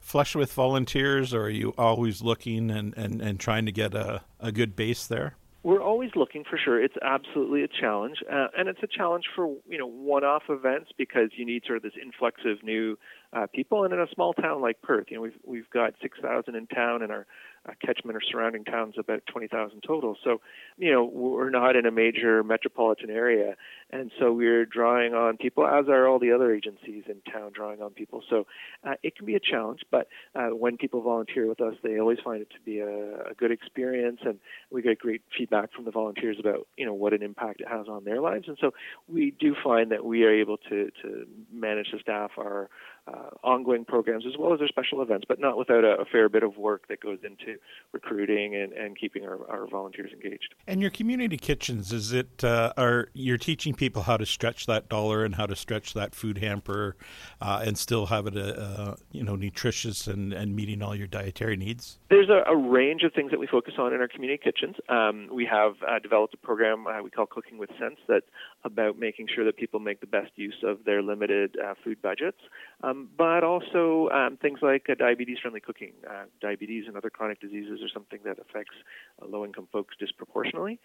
flush 0.00 0.34
with 0.34 0.52
volunteers 0.52 1.32
or 1.32 1.44
are 1.44 1.50
you 1.50 1.74
always 1.78 2.22
looking 2.22 2.70
and, 2.70 2.96
and, 2.96 3.20
and 3.22 3.40
trying 3.40 3.66
to 3.66 3.72
get 3.72 3.94
a, 3.94 4.22
a 4.38 4.52
good 4.52 4.76
base 4.76 5.06
there? 5.06 5.36
We're 5.66 5.82
always 5.82 6.10
looking 6.14 6.44
for 6.48 6.56
sure. 6.56 6.80
It's 6.80 6.94
absolutely 7.02 7.64
a 7.64 7.68
challenge, 7.68 8.18
uh, 8.32 8.46
and 8.56 8.68
it's 8.68 8.78
a 8.84 8.86
challenge 8.86 9.24
for 9.34 9.48
you 9.68 9.76
know 9.76 9.88
one-off 9.88 10.44
events 10.48 10.90
because 10.96 11.30
you 11.36 11.44
need 11.44 11.64
sort 11.66 11.78
of 11.78 11.82
this 11.82 11.94
influx 12.00 12.42
of 12.46 12.62
new 12.62 12.96
uh, 13.32 13.46
people. 13.52 13.84
And 13.84 13.92
in 13.92 14.00
a 14.00 14.06
small 14.14 14.32
town 14.32 14.60
like 14.60 14.80
Perth, 14.82 15.06
you 15.08 15.16
know, 15.16 15.22
we've 15.22 15.38
we've 15.44 15.70
got 15.70 15.94
six 16.02 16.18
thousand 16.20 16.56
in 16.56 16.66
town, 16.66 17.02
and 17.02 17.12
our 17.12 17.26
uh, 17.68 17.72
catchment 17.84 18.16
or 18.16 18.20
surrounding 18.20 18.64
towns 18.64 18.94
about 18.98 19.22
20,000 19.26 19.80
total. 19.86 20.16
So, 20.22 20.40
you 20.78 20.92
know, 20.92 21.04
we're 21.04 21.50
not 21.50 21.76
in 21.76 21.86
a 21.86 21.90
major 21.90 22.42
metropolitan 22.44 23.10
area, 23.10 23.56
and 23.90 24.10
so 24.18 24.32
we're 24.32 24.64
drawing 24.64 25.14
on 25.14 25.36
people, 25.36 25.66
as 25.66 25.88
are 25.88 26.06
all 26.06 26.18
the 26.18 26.32
other 26.32 26.54
agencies 26.54 27.04
in 27.08 27.20
town, 27.32 27.52
drawing 27.52 27.82
on 27.82 27.90
people. 27.90 28.22
So, 28.28 28.46
uh, 28.84 28.94
it 29.02 29.16
can 29.16 29.26
be 29.26 29.34
a 29.34 29.40
challenge, 29.40 29.80
but 29.90 30.08
uh, 30.34 30.48
when 30.48 30.76
people 30.76 31.00
volunteer 31.02 31.46
with 31.48 31.60
us, 31.60 31.74
they 31.82 31.98
always 31.98 32.18
find 32.22 32.42
it 32.42 32.50
to 32.50 32.60
be 32.64 32.80
a, 32.80 33.30
a 33.30 33.34
good 33.36 33.50
experience, 33.50 34.20
and 34.24 34.38
we 34.70 34.82
get 34.82 34.98
great 34.98 35.22
feedback 35.36 35.72
from 35.72 35.84
the 35.84 35.90
volunteers 35.90 36.36
about, 36.38 36.66
you 36.76 36.86
know, 36.86 36.94
what 36.94 37.12
an 37.12 37.22
impact 37.22 37.60
it 37.60 37.68
has 37.68 37.88
on 37.88 38.04
their 38.04 38.20
lives. 38.20 38.48
And 38.48 38.58
so, 38.60 38.72
we 39.08 39.32
do 39.38 39.56
find 39.62 39.90
that 39.90 40.04
we 40.04 40.24
are 40.24 40.32
able 40.32 40.58
to 40.68 40.90
to 41.02 41.26
manage 41.52 41.90
the 41.92 41.98
staff 41.98 42.32
our 42.38 42.68
uh, 43.08 43.15
ongoing 43.42 43.84
programs 43.84 44.24
as 44.26 44.34
well 44.38 44.52
as 44.52 44.58
their 44.58 44.68
special 44.68 45.02
events, 45.02 45.24
but 45.28 45.40
not 45.40 45.56
without 45.56 45.84
a, 45.84 46.00
a, 46.00 46.04
fair 46.04 46.28
bit 46.28 46.42
of 46.42 46.56
work 46.56 46.88
that 46.88 47.00
goes 47.00 47.18
into 47.24 47.58
recruiting 47.92 48.54
and, 48.54 48.72
and 48.72 48.98
keeping 48.98 49.24
our, 49.24 49.38
our 49.50 49.66
volunteers 49.66 50.12
engaged. 50.12 50.54
And 50.66 50.80
your 50.80 50.90
community 50.90 51.36
kitchens, 51.36 51.92
is 51.92 52.12
it, 52.12 52.42
uh, 52.44 52.72
are 52.76 53.08
you're 53.12 53.38
teaching 53.38 53.74
people 53.74 54.02
how 54.02 54.16
to 54.16 54.26
stretch 54.26 54.66
that 54.66 54.88
dollar 54.88 55.24
and 55.24 55.34
how 55.34 55.46
to 55.46 55.56
stretch 55.56 55.94
that 55.94 56.14
food 56.14 56.38
hamper 56.38 56.96
uh, 57.40 57.62
and 57.64 57.76
still 57.76 58.06
have 58.06 58.26
it, 58.26 58.36
uh, 58.36 58.94
you 59.12 59.22
know, 59.22 59.36
nutritious 59.36 60.06
and, 60.06 60.32
and 60.32 60.54
meeting 60.54 60.82
all 60.82 60.94
your 60.94 61.06
dietary 61.06 61.56
needs? 61.56 61.98
There's 62.10 62.28
a, 62.28 62.42
a, 62.50 62.56
range 62.56 63.02
of 63.02 63.12
things 63.12 63.30
that 63.30 63.38
we 63.38 63.46
focus 63.46 63.74
on 63.78 63.92
in 63.92 64.00
our 64.00 64.08
community 64.08 64.40
kitchens. 64.42 64.76
Um, 64.88 65.28
we 65.32 65.46
have 65.46 65.74
uh, 65.86 65.98
developed 65.98 66.34
a 66.34 66.38
program 66.38 66.86
uh, 66.86 67.02
we 67.02 67.10
call 67.10 67.26
Cooking 67.26 67.58
with 67.58 67.70
Sense 67.78 67.96
that's 68.08 68.26
about 68.66 68.98
making 68.98 69.26
sure 69.32 69.44
that 69.48 69.56
people 69.56 69.80
make 69.80 70.00
the 70.00 70.12
best 70.18 70.32
use 70.36 70.60
of 70.70 70.76
their 70.84 71.00
limited 71.12 71.50
food 71.82 71.98
budgets. 72.02 72.42
Um, 72.82 72.98
but 73.16 73.42
also 73.52 74.08
um, 74.18 74.32
things 74.44 74.58
like 74.70 74.84
uh, 74.90 74.94
diabetes-friendly 75.06 75.62
cooking. 75.68 75.94
Uh, 76.12 76.24
diabetes 76.40 76.84
and 76.88 76.94
other 76.96 77.12
chronic 77.16 77.38
diseases 77.40 77.80
are 77.84 77.92
something 77.98 78.20
that 78.28 78.38
affects 78.44 78.76
uh, 79.22 79.26
low-income 79.34 79.68
folks 79.72 79.94
disproportionately. 80.04 80.76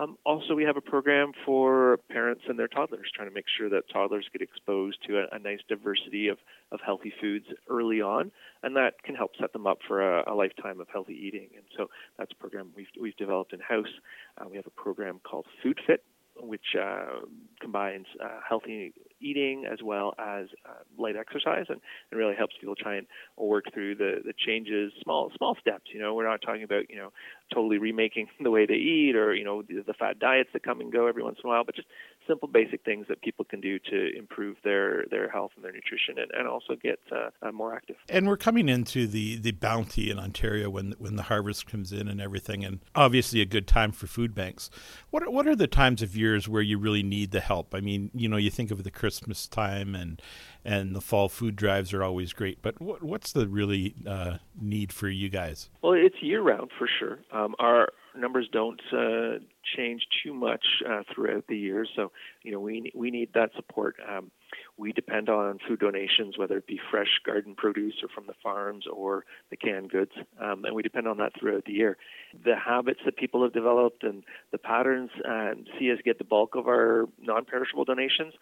Um, 0.00 0.10
also, 0.30 0.50
we 0.60 0.64
have 0.64 0.76
a 0.76 0.86
program 0.94 1.28
for 1.46 2.00
parents 2.10 2.42
and 2.48 2.58
their 2.58 2.68
toddlers, 2.76 3.08
trying 3.14 3.28
to 3.28 3.34
make 3.34 3.48
sure 3.56 3.68
that 3.70 3.82
toddlers 3.92 4.26
get 4.32 4.42
exposed 4.42 4.98
to 5.06 5.10
a, 5.20 5.36
a 5.36 5.38
nice 5.38 5.60
diversity 5.68 6.24
of, 6.28 6.38
of 6.72 6.80
healthy 6.84 7.12
foods 7.20 7.46
early 7.70 8.00
on, 8.00 8.30
and 8.62 8.76
that 8.76 9.02
can 9.04 9.14
help 9.14 9.32
set 9.40 9.52
them 9.52 9.66
up 9.66 9.78
for 9.86 9.96
a, 10.02 10.32
a 10.32 10.34
lifetime 10.34 10.80
of 10.80 10.88
healthy 10.92 11.14
eating. 11.26 11.48
And 11.54 11.64
so 11.76 11.82
that's 12.18 12.32
a 12.32 12.36
program 12.36 12.66
we've, 12.76 12.92
we've 13.00 13.16
developed 13.16 13.52
in-house. 13.52 13.94
Uh, 14.36 14.46
we 14.50 14.56
have 14.56 14.66
a 14.66 14.82
program 14.82 15.20
called 15.28 15.46
Food 15.62 15.78
Fit, 15.86 16.02
which 16.40 16.76
uh, 16.80 17.20
combines 17.60 18.06
uh, 18.22 18.40
healthy 18.46 18.92
eating 19.20 19.64
as 19.70 19.78
well 19.82 20.14
as 20.18 20.46
uh, 20.68 20.82
light 20.96 21.16
exercise, 21.16 21.64
and, 21.68 21.80
and 22.10 22.18
really 22.18 22.34
helps 22.36 22.54
people 22.60 22.74
try 22.76 22.96
and 22.96 23.06
work 23.36 23.64
through 23.72 23.94
the, 23.94 24.16
the 24.24 24.32
changes, 24.46 24.92
small 25.02 25.30
small 25.36 25.56
steps. 25.60 25.84
You 25.92 26.00
know, 26.00 26.14
we're 26.14 26.28
not 26.28 26.40
talking 26.42 26.62
about 26.62 26.88
you 26.88 26.96
know 26.96 27.12
totally 27.52 27.78
remaking 27.78 28.28
the 28.40 28.50
way 28.50 28.66
they 28.66 28.74
eat 28.74 29.16
or 29.16 29.34
you 29.34 29.44
know 29.44 29.62
the, 29.62 29.82
the 29.86 29.94
fad 29.94 30.18
diets 30.18 30.50
that 30.52 30.62
come 30.62 30.80
and 30.80 30.92
go 30.92 31.06
every 31.06 31.22
once 31.22 31.38
in 31.42 31.48
a 31.48 31.52
while, 31.52 31.64
but 31.64 31.74
just 31.74 31.88
simple 32.26 32.48
basic 32.48 32.84
things 32.84 33.06
that 33.08 33.22
people 33.22 33.44
can 33.44 33.60
do 33.60 33.78
to 33.78 34.16
improve 34.16 34.56
their 34.64 35.06
their 35.10 35.30
health 35.30 35.50
and 35.56 35.64
their 35.64 35.72
nutrition 35.72 36.18
and, 36.18 36.30
and 36.32 36.46
also 36.46 36.74
get 36.80 37.00
uh, 37.10 37.30
uh, 37.42 37.52
more 37.52 37.74
active. 37.74 37.96
And 38.08 38.26
we're 38.28 38.36
coming 38.36 38.68
into 38.68 39.06
the 39.06 39.38
the 39.38 39.52
bounty 39.52 40.10
in 40.10 40.18
Ontario 40.18 40.70
when 40.70 40.94
when 40.98 41.16
the 41.16 41.24
harvest 41.24 41.66
comes 41.66 41.92
in 41.92 42.08
and 42.08 42.20
everything, 42.20 42.64
and 42.64 42.80
obviously 42.94 43.40
a 43.40 43.46
good 43.46 43.66
time 43.66 43.92
for 43.92 44.06
food 44.06 44.34
banks. 44.34 44.70
What 45.10 45.22
are, 45.22 45.30
what 45.30 45.46
are 45.46 45.56
the 45.56 45.66
times 45.66 46.02
of 46.02 46.16
years 46.16 46.48
where 46.48 46.62
you 46.62 46.78
really 46.78 47.02
need 47.02 47.30
the 47.30 47.40
help? 47.40 47.74
I 47.74 47.80
mean, 47.80 48.10
you 48.14 48.28
know, 48.28 48.36
you 48.36 48.50
think 48.50 48.70
of 48.70 48.84
the 48.84 48.90
Christmas 48.90 49.48
time 49.48 49.94
and 49.94 50.20
and 50.64 50.94
the 50.94 51.00
fall 51.00 51.28
food 51.28 51.56
drives 51.56 51.94
are 51.94 52.02
always 52.02 52.32
great. 52.32 52.60
But 52.60 52.80
what, 52.80 53.02
what's 53.02 53.32
the 53.32 53.48
really 53.48 53.94
uh, 54.06 54.38
need 54.60 54.92
for 54.92 55.08
you 55.08 55.28
guys? 55.28 55.70
Well, 55.82 55.92
it's 55.92 56.16
year 56.20 56.42
round 56.42 56.70
for 56.78 56.88
sure. 56.98 57.20
Um, 57.38 57.54
our 57.58 57.88
numbers 58.16 58.48
don't 58.52 58.80
uh, 58.92 59.38
change 59.76 60.06
too 60.22 60.34
much 60.34 60.64
uh, 60.88 61.02
throughout 61.14 61.44
the 61.48 61.56
year, 61.56 61.86
so 61.94 62.10
you 62.42 62.52
know 62.52 62.60
we 62.60 62.90
we 62.94 63.10
need 63.10 63.30
that 63.34 63.50
support. 63.54 63.96
Um, 64.08 64.30
we 64.76 64.92
depend 64.92 65.28
on 65.28 65.58
food 65.66 65.80
donations, 65.80 66.38
whether 66.38 66.56
it 66.56 66.66
be 66.66 66.80
fresh 66.90 67.20
garden 67.24 67.54
produce 67.54 67.94
or 68.02 68.08
from 68.08 68.26
the 68.26 68.34
farms 68.42 68.86
or 68.90 69.24
the 69.50 69.56
canned 69.56 69.90
goods, 69.90 70.12
um, 70.40 70.64
and 70.64 70.74
we 70.74 70.82
depend 70.82 71.06
on 71.06 71.18
that 71.18 71.32
throughout 71.38 71.64
the 71.64 71.72
year. 71.72 71.96
The 72.44 72.56
habits 72.56 73.00
that 73.04 73.16
people 73.16 73.42
have 73.42 73.52
developed 73.52 74.04
and 74.04 74.22
the 74.52 74.58
patterns 74.58 75.10
um, 75.28 75.64
see 75.78 75.92
us 75.92 75.98
get 76.04 76.18
the 76.18 76.24
bulk 76.24 76.54
of 76.54 76.66
our 76.66 77.06
non-perishable 77.20 77.84
donations 77.84 78.34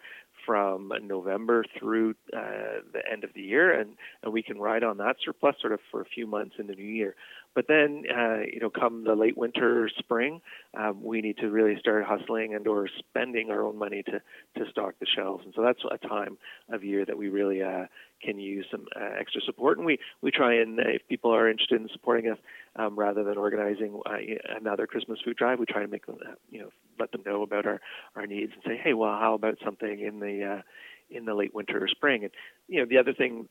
from 0.45 0.93
November 1.03 1.65
through 1.77 2.11
uh, 2.33 2.79
the 2.93 3.01
end 3.11 3.23
of 3.23 3.31
the 3.33 3.41
year, 3.41 3.77
and, 3.77 3.91
and 4.23 4.31
we 4.31 4.41
can 4.41 4.59
ride 4.59 4.83
on 4.83 4.97
that 4.97 5.17
surplus 5.23 5.55
sort 5.59 5.73
of 5.73 5.79
for 5.91 6.01
a 6.01 6.05
few 6.05 6.25
months 6.25 6.55
in 6.57 6.67
the 6.67 6.75
new 6.75 6.83
year. 6.83 7.15
But 7.57 7.67
then, 7.67 8.03
uh, 8.15 8.41
you 8.53 8.59
know, 8.59 8.69
come 8.69 9.03
the 9.03 9.15
late 9.15 9.35
winter, 9.35 9.89
spring, 9.97 10.41
um, 10.77 11.03
we 11.03 11.21
need 11.21 11.39
to 11.39 11.49
really 11.49 11.75
start 11.79 12.05
hustling 12.05 12.53
and 12.53 12.67
or 12.67 12.87
spending 12.99 13.49
our 13.49 13.63
own 13.63 13.79
money 13.79 14.03
to 14.03 14.21
to 14.57 14.69
stock 14.69 14.93
the 14.99 15.07
shelves. 15.07 15.43
And 15.43 15.55
so 15.55 15.63
that's 15.63 15.79
a 15.89 15.97
time 16.07 16.37
of 16.69 16.83
year 16.83 17.03
that 17.03 17.17
we 17.17 17.29
really 17.29 17.63
uh, 17.63 17.87
can 18.21 18.37
use 18.37 18.67
some 18.69 18.85
uh, 18.95 19.09
extra 19.19 19.41
support. 19.41 19.79
And 19.79 19.87
we 19.87 19.97
we 20.21 20.29
try 20.29 20.53
and 20.53 20.79
uh, 20.79 20.83
if 20.85 21.07
people 21.07 21.33
are 21.33 21.49
interested 21.49 21.81
in 21.81 21.89
supporting 21.91 22.29
us, 22.29 22.37
um, 22.75 22.95
rather 22.95 23.23
than 23.23 23.39
organizing 23.39 24.01
uh, 24.05 24.17
another 24.55 24.85
Christmas 24.85 25.17
food 25.25 25.37
drive, 25.37 25.57
we 25.57 25.65
try 25.65 25.81
to 25.81 25.87
make 25.87 26.05
them, 26.05 26.17
uh, 26.29 26.35
you 26.51 26.59
know, 26.59 26.69
let 26.99 27.11
them 27.11 27.23
know 27.25 27.41
about 27.41 27.65
our 27.65 27.81
our 28.15 28.27
needs 28.27 28.51
and 28.53 28.61
say, 28.67 28.79
hey, 28.79 28.93
well, 28.93 29.17
how 29.17 29.33
about 29.33 29.57
something 29.65 29.99
in 29.99 30.19
the 30.19 30.43
uh, 30.43 30.61
in 31.09 31.25
the 31.25 31.33
late 31.33 31.55
winter 31.55 31.83
or 31.83 31.87
spring. 31.87 32.23
And 32.23 32.31
you 32.67 32.81
know, 32.81 32.85
the 32.87 32.99
other 32.99 33.13
thing 33.13 33.47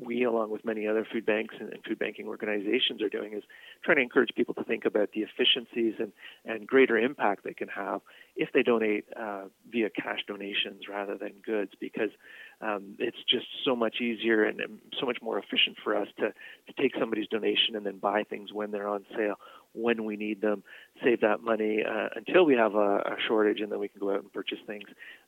we, 0.00 0.24
along 0.24 0.50
with 0.50 0.64
many 0.64 0.86
other 0.86 1.06
food 1.10 1.24
banks 1.24 1.54
and, 1.58 1.72
food 1.86 1.98
banking 1.98 2.26
organizations, 2.26 3.02
are 3.02 3.08
doing 3.08 3.32
is 3.34 3.42
trying 3.84 3.96
to 3.96 4.02
encourage 4.02 4.30
people 4.34 4.54
to 4.54 4.64
think 4.64 4.84
about 4.84 5.10
the 5.12 5.20
efficiencies 5.20 5.94
and, 5.98 6.12
and 6.44 6.66
greater 6.66 6.98
impact 6.98 7.44
they 7.44 7.54
can 7.54 7.68
have 7.68 8.00
if 8.36 8.50
they 8.52 8.62
donate 8.62 9.04
uh, 9.16 9.44
via 9.70 9.90
cash 9.90 10.20
donations 10.26 10.88
rather 10.88 11.16
than 11.16 11.32
goods, 11.44 11.72
because 11.80 12.10
um, 12.64 12.96
it's 12.98 13.18
just 13.28 13.46
so 13.64 13.76
much 13.76 14.00
easier 14.00 14.44
and, 14.44 14.60
so 14.98 15.06
much 15.06 15.18
more 15.20 15.38
efficient 15.38 15.76
for 15.82 15.96
us 15.96 16.08
to, 16.18 16.28
to 16.28 16.82
take 16.82 16.92
somebody's 16.98 17.28
donation 17.28 17.76
and 17.76 17.84
then 17.84 17.98
buy 17.98 18.22
things 18.24 18.52
when 18.52 18.70
they're 18.70 18.88
on 18.88 19.04
sale 19.16 19.36
when 19.74 20.04
we 20.04 20.16
need 20.16 20.40
them, 20.40 20.62
save 21.02 21.20
that 21.20 21.42
money 21.42 21.82
uh, 21.84 22.08
until 22.14 22.46
we 22.46 22.54
have 22.54 22.74
a, 22.74 22.98
a, 22.98 23.16
shortage, 23.26 23.60
and 23.60 23.70
then 23.70 23.80
we 23.80 23.88
can 23.88 24.00
go 24.00 24.12
out 24.12 24.22
and 24.22 24.32
purchase 24.32 24.58
things, 24.66 24.84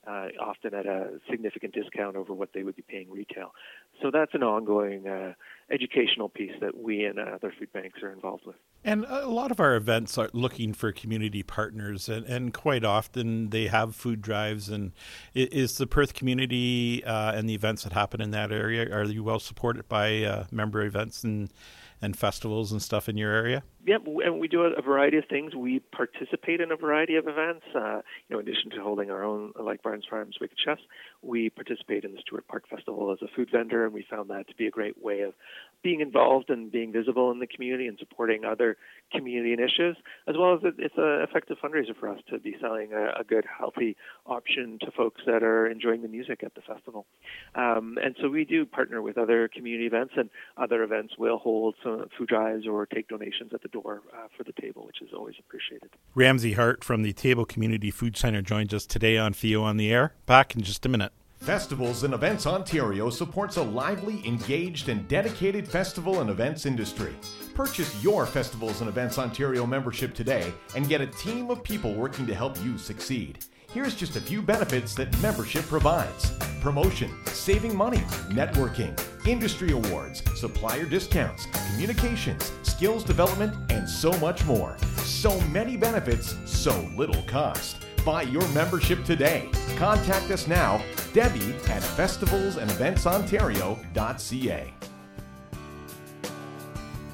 uh, 0.07 0.29
often 0.41 0.73
at 0.73 0.87
a 0.87 1.19
significant 1.29 1.75
discount 1.75 2.17
over 2.17 2.33
what 2.33 2.51
they 2.55 2.63
would 2.63 2.77
be 2.77 2.83
paying 2.83 3.11
retail. 3.11 3.53
So 4.01 4.11
that's 4.13 4.35
an 4.35 4.45
ongoing 4.45 5.09
uh, 5.09 5.35
educational 5.71 6.29
piece 6.29 6.53
that 6.61 6.77
we 6.77 7.05
and 7.05 7.19
other 7.19 7.53
food 7.59 7.73
banks 7.73 8.01
are 8.03 8.13
involved 8.13 8.47
with. 8.47 8.57
And 8.85 9.05
a 9.09 9.27
lot 9.27 9.51
of 9.51 9.59
our 9.59 9.75
events 9.75 10.17
are 10.17 10.31
looking 10.33 10.73
for 10.73 10.93
community 10.93 11.43
partners, 11.43 12.09
and, 12.09 12.25
and 12.27 12.55
quite 12.55 12.85
often 12.85 13.51
they 13.51 13.67
have 13.67 13.97
food 13.97 14.23
drives. 14.23 14.69
And 14.69 14.93
is 15.35 15.77
the 15.77 15.89
Perth 15.89 16.15
community 16.15 17.03
uh, 17.05 17.26
and 17.35 17.49
the 17.49 17.55
events 17.55 17.85
that 17.85 17.93
happen 17.93 18.21
in 18.21 18.31
that 18.33 18.53
area 18.53 18.91
are 18.95 19.05
you 19.05 19.25
well 19.25 19.41
supported 19.41 19.89
by 19.89 20.23
uh, 20.23 20.45
member 20.51 20.83
events 20.83 21.25
and 21.25 21.51
and 22.03 22.17
festivals 22.17 22.73
and 22.73 22.83
stuff 22.83 23.09
in 23.09 23.17
your 23.17 23.33
area? 23.33 23.63
Yep, 23.87 24.03
and 24.25 24.41
we 24.41 24.49
do 24.49 24.63
a 24.63 24.83
variety 24.83 25.17
of 25.17 25.25
things. 25.31 25.55
We 25.55 25.79
participate 25.79 26.61
in 26.61 26.73
a 26.73 26.77
variety 26.77 27.15
of 27.17 27.29
events. 27.29 27.65
Uh, 27.75 28.03
you 28.29 28.31
know, 28.31 28.41
in 28.41 28.49
addition 28.49 28.71
to 28.73 28.83
holding 28.83 29.11
our 29.11 29.23
own, 29.23 29.53
like 29.59 29.83
Barns 29.83 30.05
Farms 30.09 30.37
Wicked 30.41 30.59
Chefs, 30.63 30.83
we 31.23 31.51
participate 31.51 32.05
in 32.05 32.13
the 32.13 32.19
Stewart 32.21 32.47
Park 32.49 32.65
Festival 32.69 33.13
as 33.13 33.19
a 33.23 33.35
food 33.35 33.49
vendor, 33.51 33.85
and 33.85 33.95
we 33.95 34.05
found 34.11 34.29
that 34.31 34.49
to 34.49 34.55
be 34.57 34.67
a 34.67 34.71
great 34.71 35.03
way 35.03 35.21
of 35.21 35.35
being 35.83 36.01
involved 36.01 36.51
and 36.51 36.73
being 36.73 36.93
visible 36.93 37.31
in 37.31 37.39
the 37.39 37.47
community 37.47 37.87
and 37.87 37.99
supporting 37.99 38.45
other 38.45 38.77
community 39.13 39.53
initiatives, 39.53 39.97
as 40.27 40.35
well 40.37 40.55
as 40.55 40.61
it's 40.79 40.95
an 40.97 41.23
effective 41.23 41.57
fundraiser 41.63 41.97
for 41.99 42.09
us 42.09 42.21
to 42.29 42.39
be 42.39 42.57
selling 42.61 42.93
a, 42.93 43.21
a 43.21 43.25
good, 43.25 43.45
healthy 43.59 43.97
option 44.27 44.79
to 44.81 44.91
folks 44.91 45.23
that 45.27 45.43
are 45.43 45.67
enjoying 45.67 46.03
the 46.03 46.09
music 46.09 46.43
at 46.43 46.55
the 46.55 46.61
festival. 46.61 47.07
Um, 47.55 47.99
and 48.03 48.17
so 48.21 48.29
we 48.29 48.45
do 48.45 48.67
partner 48.67 49.01
with 49.01 49.17
other 49.17 49.49
community 49.49 49.87
events, 49.87 50.15
and 50.17 50.29
other 50.57 50.83
events 50.83 51.15
will 51.19 51.39
hold 51.39 51.75
some 51.83 52.07
food 52.19 52.29
drives 52.29 52.67
or 52.67 52.87
take 52.87 53.09
donations 53.09 53.53
at 53.55 53.63
the 53.63 53.69
door 53.69 54.03
uh, 54.13 54.27
for 54.37 54.45
the 54.45 54.53
table, 54.61 54.87
which 54.87 55.03
is 55.03 55.11
always 55.17 55.37
appreciated. 55.39 55.91
Ramsey 56.15 56.55
Hart 56.55 56.83
from 56.83 57.03
the 57.03 57.13
Table 57.13 57.45
Community 57.45 57.91
Food 57.91 58.17
Center 58.17 58.43
joins 58.43 58.75
us 58.75 58.87
today 58.87 59.17
on 59.17 59.33
FEO 59.33 59.63
on 59.63 59.77
the 59.77 59.93
Air. 59.93 60.15
Back 60.27 60.55
in 60.55 60.63
just 60.63 60.85
a 60.85 60.89
minute. 60.89 61.13
Festivals 61.39 62.03
and 62.03 62.13
Events 62.13 62.47
Ontario 62.47 63.09
supports 63.09 63.57
a 63.57 63.63
lively, 63.63 64.27
engaged, 64.27 64.89
and 64.89 65.07
dedicated 65.07 65.69
festival 65.69 66.21
and 66.21 66.29
events 66.29 66.67
industry. 66.67 67.15
Purchase 67.55 68.03
your 68.03 68.27
Festivals 68.27 68.81
and 68.81 68.89
Events 68.89 69.19
Ontario 69.19 69.65
membership 69.65 70.13
today 70.13 70.53
and 70.75 70.89
get 70.89 71.01
a 71.01 71.07
team 71.07 71.51
of 71.51 71.63
people 71.63 71.95
working 71.95 72.27
to 72.27 72.35
help 72.35 72.61
you 72.65 72.77
succeed. 72.77 73.45
Here's 73.73 73.95
just 73.95 74.17
a 74.17 74.21
few 74.21 74.43
benefits 74.43 74.95
that 74.97 75.17
membership 75.21 75.65
provides 75.67 76.33
promotion, 76.61 77.13
saving 77.27 77.77
money, 77.77 77.99
networking, 78.29 78.99
industry 79.27 79.71
awards, 79.71 80.23
supplier 80.39 80.85
discounts, 80.85 81.47
communications, 81.71 82.51
skills 82.63 83.05
development, 83.05 83.55
and 83.71 83.89
so 83.89 84.11
much 84.19 84.45
more. 84.47 84.77
So 85.05 85.39
many 85.43 85.77
benefits, 85.77 86.35
so 86.45 86.89
little 86.97 87.23
cost. 87.23 87.86
Buy 88.07 88.23
your 88.23 88.49
membership 88.51 89.05
today. 89.05 89.51
Contact 89.77 90.31
us 90.31 90.47
now, 90.47 90.83
Debbie 91.13 91.57
at 91.69 91.83
festivalsandeventsontario.ca. 91.83 94.75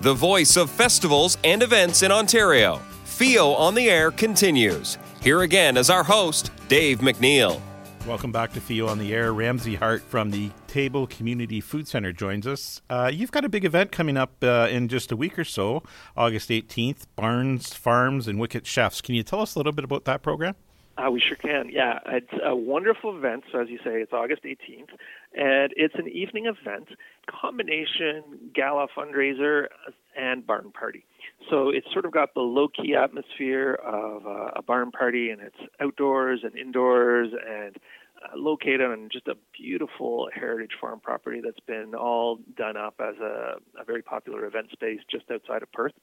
The 0.03 0.15
voice 0.15 0.57
of 0.59 0.71
festivals 0.71 1.39
and 1.45 1.63
events 1.63 2.03
in 2.03 2.13
Ontario. 2.13 2.83
FEO 3.05 3.55
on 3.55 3.75
the 3.75 3.89
air 3.89 4.11
continues. 4.11 4.99
Here 5.23 5.41
again 5.41 5.79
is 5.79 5.89
our 5.89 6.05
host, 6.05 6.51
Dave 6.69 6.99
MacNeil. 6.99 7.59
Welcome 8.07 8.31
back 8.31 8.53
to 8.53 8.61
FEO 8.61 8.89
on 8.89 8.99
the 8.99 9.15
Air. 9.15 9.33
Ramsey 9.33 9.77
Hart 9.77 10.03
from 10.03 10.31
the 10.31 10.51
Table 10.67 11.07
Community 11.07 11.63
Food 11.63 11.89
Center 11.89 12.13
joins 12.13 12.47
us. 12.47 12.83
Uh, 12.91 13.11
you've 13.11 13.31
got 13.31 13.47
a 13.47 13.49
big 13.49 13.65
event 13.65 13.93
coming 13.93 14.19
up 14.19 14.35
uh, 14.43 14.69
in 14.71 14.89
just 14.89 15.11
a 15.11 15.17
week 15.17 15.39
or 15.39 15.45
so, 15.45 15.83
August 16.19 16.51
18th, 16.51 17.07
Barns 17.17 17.73
Farms 17.73 18.29
and 18.29 18.39
Wicked 18.39 18.67
Chefs. 18.67 19.01
Can 19.01 19.15
you 19.15 19.23
tell 19.23 19.41
us 19.41 19.55
a 19.55 19.59
little 19.59 19.73
bit 19.73 19.85
about 19.85 20.05
that 20.05 20.21
program? 20.21 20.55
Uh, 20.97 21.11
we 21.11 21.21
sure 21.21 21.37
can. 21.37 21.71
Yeah, 21.71 22.01
it's 22.07 22.33
a 22.45 22.55
wonderful 22.55 23.17
event. 23.17 23.45
So 23.51 23.61
as 23.61 23.69
you 23.69 23.79
say, 23.79 24.03
it's 24.03 24.13
August 24.13 24.43
18th, 24.45 24.91
and 25.35 25.73
it's 25.75 25.95
an 25.95 26.07
evening 26.09 26.47
event, 26.47 26.89
combination 27.27 28.51
gala 28.55 28.89
fundraiser 28.97 29.69
and 30.17 30.47
barn 30.47 30.71
party. 30.73 31.07
So 31.49 31.71
it's 31.71 31.91
sort 31.93 32.05
of 32.05 32.13
got 32.13 32.35
the 32.35 32.41
low 32.41 32.69
key 32.69 32.95
atmosphere 32.95 33.75
of 33.75 34.27
uh, 34.27 34.51
a 34.57 34.63
barn 34.63 34.91
party, 34.91 35.31
and 35.31 35.41
it's 35.41 35.57
outdoors 35.81 36.41
and 36.45 36.57
indoors 36.57 37.31
and 37.33 37.79
uh, 38.23 38.37
located 38.37 38.83
on 38.83 39.09
just 39.11 39.29
a 39.29 39.35
beautiful 39.59 40.29
heritage 40.35 40.73
farm 40.79 41.01
property 41.01 41.41
that's 41.43 41.61
been 41.61 41.95
all 41.95 42.39
done 42.57 42.77
up 42.77 42.95
as 43.01 43.17
a, 43.19 43.55
a 43.81 43.85
very 43.85 44.03
popular 44.03 44.45
event 44.45 44.67
space 44.71 45.01
just 45.11 45.31
outside 45.31 45.63
of 45.63 45.73
Perth. 45.73 45.95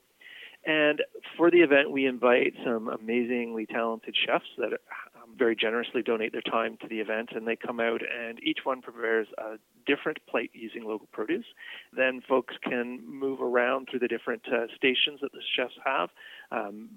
And 0.65 1.01
for 1.37 1.49
the 1.49 1.59
event, 1.59 1.91
we 1.91 2.05
invite 2.05 2.53
some 2.65 2.89
amazingly 2.89 3.65
talented 3.65 4.15
chefs 4.15 4.45
that 4.57 4.73
um, 5.15 5.29
very 5.37 5.55
generously 5.55 6.01
donate 6.01 6.33
their 6.33 6.41
time 6.41 6.77
to 6.81 6.87
the 6.87 6.99
event, 6.99 7.29
and 7.33 7.47
they 7.47 7.55
come 7.55 7.79
out 7.79 8.01
and 8.01 8.39
each 8.43 8.59
one 8.63 8.81
prepares 8.81 9.27
a 9.37 9.57
different 9.85 10.19
plate 10.27 10.51
using 10.53 10.83
local 10.83 11.07
produce. 11.11 11.45
Then 11.95 12.21
folks 12.27 12.55
can 12.61 13.01
move 13.07 13.41
around 13.41 13.87
through 13.89 13.99
the 13.99 14.07
different 14.07 14.43
uh, 14.47 14.67
stations 14.75 15.21
that 15.21 15.31
the 15.31 15.41
chefs 15.55 15.75
have. 15.85 16.09
Um, 16.51 16.89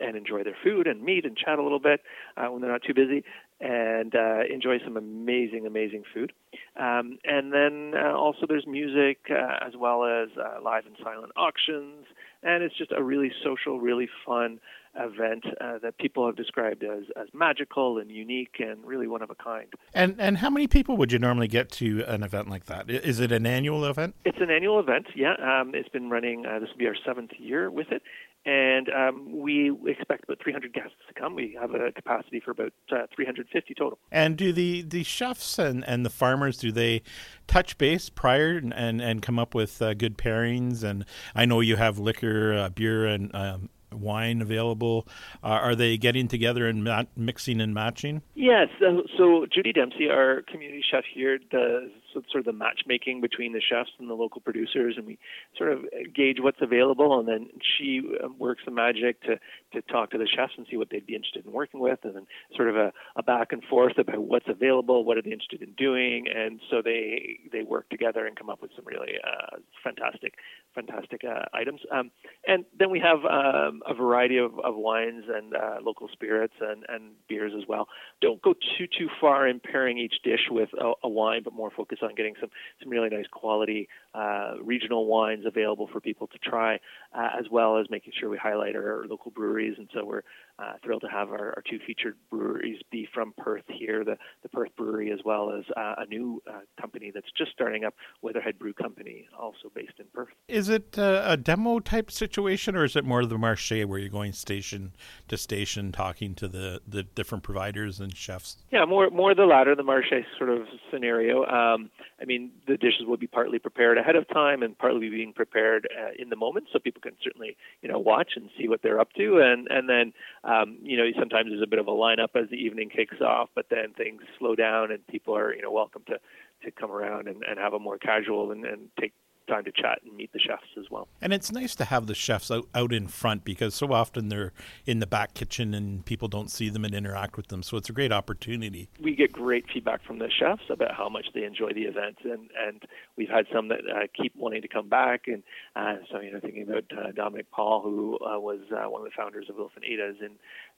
and 0.00 0.16
enjoy 0.16 0.42
their 0.42 0.56
food 0.64 0.86
and 0.86 1.02
meet 1.02 1.24
and 1.24 1.36
chat 1.36 1.58
a 1.58 1.62
little 1.62 1.78
bit 1.78 2.00
uh, 2.36 2.46
when 2.46 2.62
they're 2.62 2.72
not 2.72 2.82
too 2.82 2.94
busy 2.94 3.22
and 3.60 4.14
uh, 4.14 4.40
enjoy 4.50 4.78
some 4.82 4.96
amazing, 4.96 5.66
amazing 5.66 6.02
food. 6.14 6.32
Um, 6.76 7.18
and 7.24 7.52
then 7.52 7.92
uh, 7.94 8.16
also 8.16 8.46
there's 8.48 8.66
music 8.66 9.18
uh, 9.30 9.66
as 9.66 9.74
well 9.78 10.04
as 10.04 10.28
uh, 10.38 10.62
live 10.62 10.86
and 10.86 10.96
silent 11.02 11.32
auctions. 11.36 12.06
And 12.42 12.62
it's 12.62 12.76
just 12.76 12.92
a 12.92 13.02
really 13.02 13.32
social, 13.44 13.80
really 13.80 14.08
fun 14.24 14.60
event 14.98 15.44
uh, 15.60 15.78
that 15.78 15.96
people 15.98 16.26
have 16.26 16.36
described 16.36 16.82
as, 16.82 17.04
as 17.16 17.28
magical 17.32 17.98
and 17.98 18.10
unique 18.10 18.56
and 18.58 18.84
really 18.84 19.06
one 19.06 19.22
of 19.22 19.30
a 19.30 19.34
kind. 19.34 19.72
And 19.94 20.20
and 20.20 20.38
how 20.38 20.50
many 20.50 20.66
people 20.66 20.96
would 20.96 21.12
you 21.12 21.18
normally 21.18 21.48
get 21.48 21.70
to 21.72 22.02
an 22.08 22.22
event 22.22 22.48
like 22.50 22.66
that? 22.66 22.90
Is 22.90 23.20
it 23.20 23.30
an 23.30 23.46
annual 23.46 23.84
event? 23.84 24.14
It's 24.24 24.38
an 24.40 24.50
annual 24.50 24.80
event. 24.80 25.06
Yeah, 25.14 25.34
um, 25.34 25.74
it's 25.74 25.88
been 25.88 26.10
running. 26.10 26.44
Uh, 26.44 26.58
this 26.58 26.70
will 26.70 26.78
be 26.78 26.86
our 26.86 26.96
seventh 27.06 27.32
year 27.38 27.70
with 27.70 27.92
it, 27.92 28.02
and 28.46 28.88
um, 28.88 29.40
we 29.40 29.70
expect 29.86 30.24
about 30.24 30.38
300 30.42 30.72
guests 30.72 30.92
to 31.08 31.14
come. 31.14 31.34
We 31.34 31.56
have 31.60 31.74
a 31.74 31.92
capacity 31.92 32.40
for 32.40 32.52
about 32.52 32.72
uh, 32.90 33.06
350 33.14 33.74
total. 33.74 33.98
And 34.10 34.36
do 34.36 34.52
the, 34.52 34.82
the 34.82 35.02
chefs 35.02 35.58
and, 35.58 35.86
and 35.86 36.04
the 36.04 36.10
farmers 36.10 36.56
do 36.56 36.72
they 36.72 37.02
touch 37.46 37.76
base 37.78 38.08
prior 38.08 38.56
and 38.56 38.72
and, 38.72 39.00
and 39.00 39.22
come 39.22 39.38
up 39.38 39.54
with 39.54 39.82
uh, 39.82 39.94
good 39.94 40.16
pairings? 40.16 40.82
And 40.82 41.04
I 41.34 41.44
know 41.44 41.60
you 41.60 41.76
have 41.76 41.98
liquor, 41.98 42.54
uh, 42.54 42.68
beer, 42.70 43.06
and 43.06 43.34
um, 43.34 43.68
wine 43.92 44.40
available? 44.42 45.06
Uh, 45.42 45.48
are 45.48 45.74
they 45.74 45.96
getting 45.96 46.28
together 46.28 46.66
and 46.66 46.84
mat- 46.84 47.08
mixing 47.16 47.60
and 47.60 47.74
matching? 47.74 48.22
Yes. 48.34 48.68
So, 48.78 49.02
so, 49.18 49.46
Judy 49.52 49.72
Dempsey, 49.72 50.08
our 50.08 50.42
community 50.50 50.82
chef 50.88 51.04
here, 51.12 51.38
does 51.38 51.90
sort 52.12 52.36
of 52.36 52.44
the 52.44 52.52
matchmaking 52.52 53.20
between 53.20 53.52
the 53.52 53.60
chefs 53.60 53.90
and 53.98 54.08
the 54.08 54.14
local 54.14 54.40
producers, 54.40 54.94
and 54.96 55.06
we 55.06 55.18
sort 55.56 55.72
of 55.72 55.84
gauge 56.14 56.38
what's 56.40 56.60
available, 56.60 57.18
and 57.18 57.28
then 57.28 57.48
she 57.60 58.02
um, 58.22 58.36
works 58.38 58.62
the 58.64 58.70
magic 58.70 59.20
to 59.22 59.38
to 59.72 59.82
talk 59.82 60.10
to 60.10 60.18
the 60.18 60.26
chefs 60.26 60.52
and 60.56 60.66
see 60.70 60.76
what 60.76 60.88
they'd 60.90 61.06
be 61.06 61.14
interested 61.14 61.44
in 61.46 61.52
working 61.52 61.80
with, 61.80 61.98
and 62.04 62.14
then 62.16 62.26
sort 62.56 62.68
of 62.68 62.76
a, 62.76 62.92
a 63.16 63.22
back 63.22 63.52
and 63.52 63.62
forth 63.64 63.98
about 63.98 64.22
what's 64.22 64.48
available, 64.48 65.04
what 65.04 65.16
are 65.16 65.22
they 65.22 65.32
interested 65.32 65.62
in 65.62 65.72
doing, 65.72 66.26
and 66.34 66.60
so 66.70 66.82
they 66.82 67.38
they 67.52 67.62
work 67.62 67.88
together 67.90 68.26
and 68.26 68.36
come 68.36 68.50
up 68.50 68.60
with 68.62 68.70
some 68.76 68.84
really 68.84 69.14
uh, 69.24 69.56
fantastic 69.82 70.34
fantastic 70.74 71.22
uh, 71.24 71.44
items. 71.52 71.80
Um, 71.92 72.10
and 72.46 72.64
then 72.78 72.90
we 72.90 73.00
have 73.00 73.18
um, 73.24 73.82
a 73.86 73.94
variety 73.94 74.38
of, 74.38 74.58
of 74.60 74.76
wines 74.76 75.24
and 75.28 75.54
uh, 75.54 75.78
local 75.82 76.08
spirits 76.12 76.54
and, 76.60 76.84
and 76.88 77.12
beers 77.28 77.52
as 77.56 77.66
well. 77.68 77.88
Don't 78.20 78.40
go 78.42 78.54
too 78.54 78.86
too 78.86 79.08
far 79.20 79.48
in 79.48 79.60
pairing 79.60 79.98
each 79.98 80.16
dish 80.22 80.48
with 80.50 80.68
a, 80.80 80.92
a 81.02 81.08
wine, 81.08 81.42
but 81.44 81.52
more 81.52 81.70
focus 81.76 81.98
on 82.02 82.14
getting 82.14 82.34
some 82.40 82.50
some 82.80 82.90
really 82.90 83.08
nice 83.08 83.26
quality 83.30 83.88
uh, 84.14 84.54
regional 84.62 85.06
wines 85.06 85.44
available 85.46 85.88
for 85.92 86.00
people 86.00 86.26
to 86.28 86.38
try, 86.38 86.74
uh, 87.14 87.30
as 87.38 87.46
well 87.50 87.78
as 87.78 87.86
making 87.90 88.12
sure 88.18 88.28
we 88.28 88.36
highlight 88.36 88.76
our 88.76 89.04
local 89.08 89.30
breweries. 89.30 89.59
And 89.78 89.88
so 89.94 90.04
we're 90.04 90.22
uh, 90.60 90.72
thrilled 90.84 91.02
to 91.02 91.08
have 91.08 91.30
our, 91.30 91.54
our, 91.56 91.62
two 91.68 91.78
featured 91.86 92.16
breweries 92.30 92.80
be 92.90 93.08
from 93.14 93.32
Perth 93.38 93.64
here, 93.68 94.04
the, 94.04 94.16
the 94.42 94.48
Perth 94.48 94.70
Brewery, 94.76 95.12
as 95.12 95.20
well 95.24 95.52
as 95.52 95.64
uh, 95.76 95.94
a 95.98 96.06
new 96.06 96.42
uh, 96.48 96.60
company 96.80 97.10
that's 97.14 97.30
just 97.36 97.52
starting 97.52 97.84
up, 97.84 97.94
Weatherhead 98.22 98.58
Brew 98.58 98.72
Company, 98.72 99.28
also 99.38 99.70
based 99.74 99.94
in 99.98 100.06
Perth. 100.12 100.28
Is 100.48 100.68
it 100.68 100.98
uh, 100.98 101.22
a 101.24 101.36
demo 101.36 101.80
type 101.80 102.10
situation, 102.10 102.76
or 102.76 102.84
is 102.84 102.96
it 102.96 103.04
more 103.04 103.24
the 103.24 103.36
marché 103.36 103.84
where 103.86 103.98
you're 103.98 104.08
going 104.08 104.32
station 104.32 104.92
to 105.28 105.36
station, 105.36 105.92
talking 105.92 106.34
to 106.34 106.48
the, 106.48 106.80
the 106.86 107.02
different 107.02 107.44
providers 107.44 108.00
and 108.00 108.16
chefs? 108.16 108.58
Yeah, 108.70 108.84
more 108.84 109.10
more 109.10 109.34
the 109.34 109.44
latter, 109.44 109.74
the 109.74 109.82
marché 109.82 110.24
sort 110.36 110.50
of 110.50 110.66
scenario. 110.92 111.44
Um, 111.46 111.90
I 112.20 112.24
mean, 112.24 112.50
the 112.66 112.76
dishes 112.76 113.06
will 113.06 113.16
be 113.16 113.26
partly 113.26 113.58
prepared 113.58 113.98
ahead 113.98 114.16
of 114.16 114.28
time 114.28 114.62
and 114.62 114.76
partly 114.76 115.08
being 115.08 115.32
prepared 115.32 115.88
uh, 115.98 116.10
in 116.18 116.28
the 116.28 116.36
moment, 116.36 116.66
so 116.72 116.78
people 116.78 117.00
can 117.00 117.12
certainly 117.22 117.56
you 117.82 117.88
know 117.88 117.98
watch 117.98 118.32
and 118.36 118.50
see 118.58 118.68
what 118.68 118.82
they're 118.82 119.00
up 119.00 119.12
to, 119.14 119.38
and 119.38 119.68
and 119.70 119.88
then 119.88 120.12
um, 120.50 120.78
you 120.82 120.96
know 120.96 121.04
sometimes 121.18 121.50
there's 121.50 121.62
a 121.62 121.66
bit 121.66 121.78
of 121.78 121.88
a 121.88 121.92
lineup 121.92 122.34
as 122.34 122.48
the 122.50 122.56
evening 122.56 122.90
kicks 122.90 123.20
off, 123.20 123.48
but 123.54 123.66
then 123.70 123.92
things 123.96 124.22
slow 124.38 124.54
down 124.54 124.90
and 124.90 125.06
people 125.06 125.36
are 125.36 125.54
you 125.54 125.62
know 125.62 125.70
welcome 125.70 126.02
to 126.08 126.18
to 126.64 126.70
come 126.70 126.90
around 126.90 127.28
and, 127.28 127.42
and 127.48 127.58
have 127.58 127.72
a 127.72 127.78
more 127.78 127.98
casual 127.98 128.52
and, 128.52 128.64
and 128.64 128.88
take 129.00 129.14
time 129.48 129.64
to 129.64 129.72
chat 129.72 130.00
and 130.04 130.16
meet 130.16 130.32
the 130.32 130.38
chefs 130.38 130.66
as 130.78 130.86
well. 130.90 131.08
And 131.20 131.32
it's 131.32 131.52
nice 131.52 131.74
to 131.76 131.84
have 131.84 132.06
the 132.06 132.14
chefs 132.14 132.50
out, 132.50 132.68
out 132.74 132.92
in 132.92 133.08
front 133.08 133.44
because 133.44 133.74
so 133.74 133.92
often 133.92 134.28
they're 134.28 134.52
in 134.86 135.00
the 135.00 135.06
back 135.06 135.34
kitchen 135.34 135.74
and 135.74 136.04
people 136.04 136.28
don't 136.28 136.50
see 136.50 136.68
them 136.68 136.84
and 136.84 136.94
interact 136.94 137.36
with 137.36 137.48
them. 137.48 137.62
So 137.62 137.76
it's 137.76 137.88
a 137.88 137.92
great 137.92 138.12
opportunity. 138.12 138.88
We 139.00 139.14
get 139.14 139.32
great 139.32 139.66
feedback 139.72 140.04
from 140.04 140.18
the 140.18 140.30
chefs 140.30 140.62
about 140.70 140.94
how 140.94 141.08
much 141.08 141.26
they 141.34 141.44
enjoy 141.44 141.72
the 141.72 141.82
event, 141.82 142.18
and 142.24 142.48
and 142.66 142.82
we've 143.16 143.28
had 143.28 143.46
some 143.52 143.68
that 143.68 143.80
uh, 143.80 144.06
keep 144.20 144.34
wanting 144.36 144.62
to 144.62 144.68
come 144.68 144.88
back. 144.88 145.26
And 145.26 145.42
uh, 145.76 145.96
so 146.10 146.20
you 146.20 146.32
know, 146.32 146.40
thinking 146.40 146.62
about 146.62 146.84
uh, 146.96 147.12
Dominic 147.12 147.50
Paul, 147.50 147.82
who 147.82 148.14
uh, 148.16 148.38
was 148.38 148.60
uh, 148.70 148.88
one 148.88 149.02
of 149.02 149.04
the 149.06 149.16
founders 149.16 149.46
of 149.48 149.56
Wilf 149.56 149.72
and 149.76 149.84
Ada's 149.84 150.16
in 150.20 150.32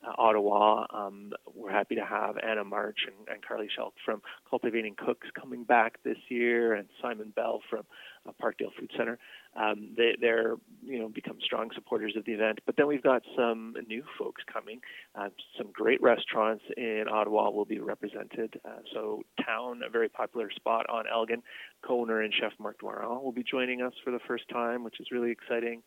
uh, 0.07 0.13
Ottawa. 0.19 0.87
Um, 0.93 1.33
we're 1.55 1.71
happy 1.71 1.95
to 1.97 2.05
have 2.05 2.37
Anna 2.39 2.65
March 2.65 3.07
and, 3.07 3.29
and 3.29 3.45
Carly 3.47 3.69
Schultz 3.75 3.97
from 4.05 4.23
Cultivating 4.49 4.95
Cooks 4.97 5.29
coming 5.39 5.65
back 5.65 6.03
this 6.05 6.19
year, 6.29 6.75
and 6.75 6.89
Simon 7.01 7.33
Bell 7.35 7.61
from 7.69 7.85
uh, 8.27 8.33
Parkdale 8.41 8.73
Food 8.79 8.91
Center. 8.97 9.19
Um, 9.55 9.91
they, 9.97 10.17
they're 10.21 10.55
you 10.83 10.99
know 10.99 11.09
become 11.09 11.39
strong 11.45 11.71
supporters 11.75 12.15
of 12.17 12.25
the 12.25 12.33
event. 12.33 12.61
But 12.65 12.77
then 12.77 12.87
we've 12.87 13.03
got 13.03 13.23
some 13.37 13.75
new 13.87 14.03
folks 14.19 14.43
coming. 14.51 14.81
Uh, 15.15 15.29
some 15.59 15.71
great 15.73 16.01
restaurants 16.03 16.65
in 16.77 17.05
Ottawa 17.11 17.51
will 17.51 17.67
be 17.67 17.79
represented. 17.79 18.59
Uh, 18.65 18.79
so 18.95 19.23
Town, 19.45 19.83
a 19.87 19.91
very 19.91 20.09
popular 20.09 20.51
spot 20.51 20.87
on 20.89 21.05
Elgin, 21.13 21.43
co-owner 21.83 22.23
and 22.23 22.33
chef 22.33 22.53
Mark 22.59 22.81
Doiron 22.81 23.23
will 23.23 23.33
be 23.33 23.45
joining 23.45 23.83
us 23.83 23.93
for 24.05 24.11
the 24.11 24.21
first 24.27 24.49
time, 24.49 24.85
which 24.85 25.01
is 25.01 25.09
really 25.11 25.31
exciting. 25.31 25.83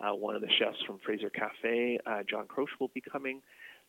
Uh, 0.00 0.14
one 0.14 0.36
of 0.36 0.40
the 0.40 0.48
chefs 0.58 0.78
from 0.86 0.98
Fraser 1.04 1.30
Cafe, 1.30 1.98
uh, 2.06 2.22
John 2.28 2.46
Croce, 2.46 2.70
will 2.78 2.90
be 2.94 3.00
coming. 3.00 3.42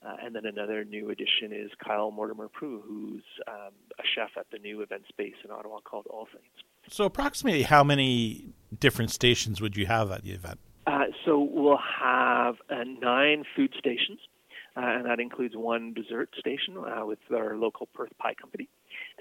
Uh, 0.06 0.16
and 0.24 0.34
then 0.34 0.46
another 0.46 0.86
new 0.86 1.10
addition 1.10 1.52
is 1.52 1.70
Kyle 1.86 2.10
Mortimer 2.10 2.48
Proulx, 2.48 2.82
who's 2.88 3.24
um, 3.48 3.74
a 4.00 4.04
chef 4.16 4.30
at 4.38 4.46
the 4.52 4.58
new 4.58 4.82
event 4.82 5.04
space 5.10 5.34
in 5.44 5.52
Ottawa 5.52 5.80
called 5.82 6.08
All 6.10 6.28
Saints. 6.32 6.48
So, 6.88 7.04
approximately 7.04 7.64
how 7.64 7.84
many 7.84 8.54
different 8.80 9.12
stations 9.12 9.60
would 9.60 9.76
you 9.76 9.86
have 9.88 10.10
at 10.12 10.24
the 10.24 10.32
event? 10.32 10.60
Uh, 10.88 11.06
so, 11.26 11.40
we'll 11.40 11.78
have 11.78 12.56
uh, 12.70 12.84
nine 12.86 13.44
food 13.56 13.74
stations, 13.78 14.20
uh, 14.78 14.82
and 14.82 15.06
that 15.06 15.20
includes 15.20 15.56
one 15.58 15.94
dessert 15.94 16.30
station 16.40 16.78
uh, 16.78 17.06
with 17.06 17.20
our 17.36 17.58
local 17.58 17.88
Perth 17.94 18.18
Pie 18.20 18.36
Company. 18.36 18.70